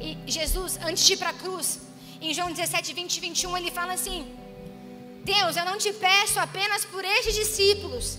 E 0.00 0.18
Jesus, 0.26 0.78
antes 0.82 1.04
de 1.06 1.12
ir 1.12 1.16
para 1.16 1.30
a 1.30 1.34
cruz, 1.34 1.80
em 2.20 2.34
João 2.34 2.52
17, 2.52 2.92
20 2.92 3.16
e 3.16 3.20
21, 3.20 3.56
ele 3.56 3.70
fala 3.70 3.92
assim: 3.92 4.20
Deus, 5.24 5.56
eu 5.56 5.64
não 5.64 5.78
te 5.78 5.92
peço 5.92 6.40
apenas 6.40 6.84
por 6.84 7.04
estes 7.04 7.34
discípulos, 7.34 8.18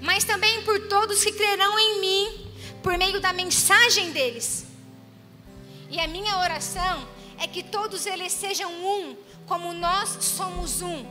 mas 0.00 0.24
também 0.24 0.62
por 0.62 0.88
todos 0.88 1.24
que 1.24 1.32
crerão 1.32 1.78
em 1.78 2.00
mim, 2.00 2.52
por 2.82 2.98
meio 2.98 3.20
da 3.20 3.32
mensagem 3.32 4.12
deles. 4.12 4.66
E 5.90 5.98
a 5.98 6.06
minha 6.06 6.38
oração 6.38 7.08
é 7.38 7.46
que 7.46 7.62
todos 7.62 8.04
eles 8.04 8.32
sejam 8.32 8.70
um, 8.70 9.16
como 9.46 9.72
nós 9.72 10.08
somos 10.20 10.82
um. 10.82 11.04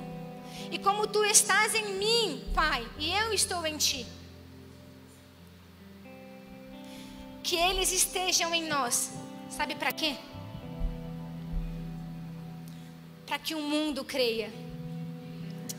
E 0.72 0.80
como 0.80 1.08
tu 1.08 1.24
estás 1.24 1.76
em 1.76 1.94
mim, 1.96 2.52
Pai, 2.54 2.88
e 2.98 3.12
eu 3.12 3.34
estou 3.34 3.66
em 3.66 3.78
ti. 3.78 4.06
Que 7.44 7.56
eles 7.56 7.92
estejam 7.92 8.54
em 8.54 8.68
nós. 8.68 9.12
Sabe 9.50 9.76
para 9.76 9.92
quê? 9.92 10.16
Para 13.28 13.38
que 13.38 13.54
o 13.54 13.62
mundo 13.62 14.04
creia 14.04 14.52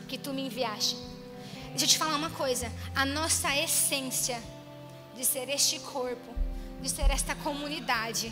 que 0.07 0.17
tu 0.17 0.33
me 0.33 0.45
enviaste. 0.45 0.95
Deixa 1.69 1.85
eu 1.85 1.89
te 1.89 1.97
falar 1.97 2.15
uma 2.15 2.29
coisa: 2.29 2.71
a 2.95 3.05
nossa 3.05 3.55
essência 3.57 4.41
de 5.15 5.25
ser 5.25 5.49
este 5.49 5.79
corpo, 5.79 6.33
de 6.81 6.89
ser 6.89 7.09
esta 7.09 7.35
comunidade, 7.35 8.31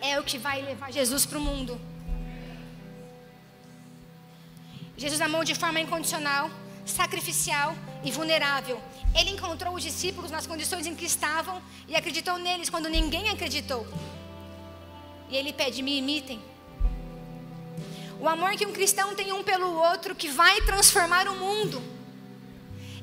é 0.00 0.18
o 0.18 0.22
que 0.22 0.38
vai 0.38 0.62
levar 0.62 0.92
Jesus 0.92 1.26
para 1.26 1.38
o 1.38 1.40
mundo. 1.40 1.80
Jesus 4.98 5.20
amou 5.20 5.44
de 5.44 5.54
forma 5.54 5.78
incondicional, 5.78 6.50
sacrificial 6.84 7.72
e 8.02 8.10
vulnerável. 8.10 8.82
Ele 9.14 9.30
encontrou 9.30 9.72
os 9.74 9.82
discípulos 9.84 10.28
nas 10.28 10.44
condições 10.44 10.88
em 10.88 10.94
que 10.96 11.04
estavam 11.04 11.62
e 11.86 11.94
acreditou 11.94 12.36
neles 12.36 12.68
quando 12.68 12.88
ninguém 12.88 13.30
acreditou. 13.30 13.86
E 15.30 15.36
ele 15.36 15.52
pede: 15.52 15.82
me 15.82 15.96
imitem. 15.98 16.42
O 18.20 18.28
amor 18.28 18.50
que 18.56 18.66
um 18.66 18.72
cristão 18.72 19.14
tem 19.14 19.32
um 19.32 19.44
pelo 19.44 19.72
outro 19.72 20.16
que 20.16 20.28
vai 20.28 20.60
transformar 20.62 21.28
o 21.28 21.36
mundo. 21.36 21.80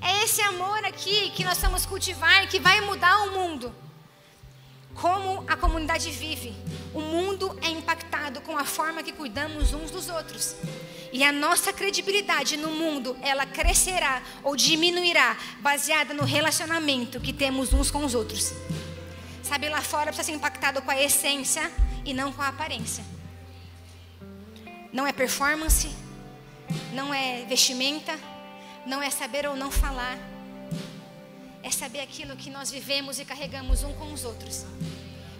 É 0.02 0.26
esse 0.26 0.42
amor 0.42 0.84
aqui 0.84 1.30
que 1.30 1.46
nós 1.46 1.58
vamos 1.60 1.86
cultivar 1.86 2.46
que 2.50 2.60
vai 2.60 2.82
mudar 2.82 3.18
o 3.24 3.32
mundo. 3.32 3.74
Como 4.96 5.44
a 5.48 5.58
comunidade 5.58 6.10
vive, 6.10 6.56
o 6.94 7.02
mundo 7.02 7.58
é 7.62 7.70
impactado 7.70 8.40
com 8.42 8.58
a 8.58 8.64
forma 8.64 9.04
que 9.04 9.12
cuidamos 9.12 9.74
uns 9.74 9.92
dos 9.92 10.08
outros. 10.10 10.56
E 11.12 11.24
a 11.24 11.32
nossa 11.32 11.72
credibilidade 11.72 12.58
no 12.58 12.72
mundo, 12.72 13.16
ela 13.22 13.46
crescerá 13.46 14.22
ou 14.42 14.56
diminuirá 14.56 15.38
baseada 15.60 16.14
no 16.14 16.24
relacionamento 16.24 17.20
que 17.20 17.34
temos 17.34 17.74
uns 17.74 17.92
com 17.92 18.04
os 18.06 18.16
outros. 18.16 18.54
Sabe, 19.44 19.70
lá 19.70 19.82
fora 19.82 20.06
precisa 20.08 20.24
ser 20.24 20.32
impactado 20.32 20.82
com 20.82 20.90
a 20.90 21.02
essência 21.02 21.72
e 22.06 22.14
não 22.14 22.32
com 22.32 22.42
a 22.42 22.48
aparência. 22.48 23.04
Não 24.92 25.06
é 25.06 25.12
performance, 25.12 25.90
não 26.94 27.14
é 27.14 27.46
vestimenta, 27.46 28.18
não 28.86 29.02
é 29.04 29.10
saber 29.10 29.46
ou 29.46 29.56
não 29.56 29.70
falar. 29.70 30.18
É 31.68 31.72
saber 31.72 32.02
aquilo 32.02 32.36
que 32.42 32.52
nós 32.52 32.70
vivemos 32.70 33.20
e 33.20 33.26
carregamos 33.26 33.84
um 33.84 33.92
com 33.94 34.14
os 34.14 34.24
outros. 34.24 34.66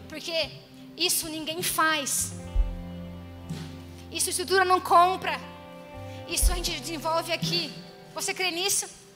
Porque 0.10 0.50
isso 0.98 1.30
ninguém 1.30 1.62
faz. 1.62 2.34
Isso 4.12 4.32
estrutura 4.32 4.66
não 4.66 4.82
compra. 4.82 5.40
Isso 6.28 6.52
a 6.52 6.56
gente 6.56 6.80
desenvolve 6.80 7.32
aqui. 7.32 7.72
Você 8.16 8.34
crê 8.34 8.50
nisso? 8.50 8.88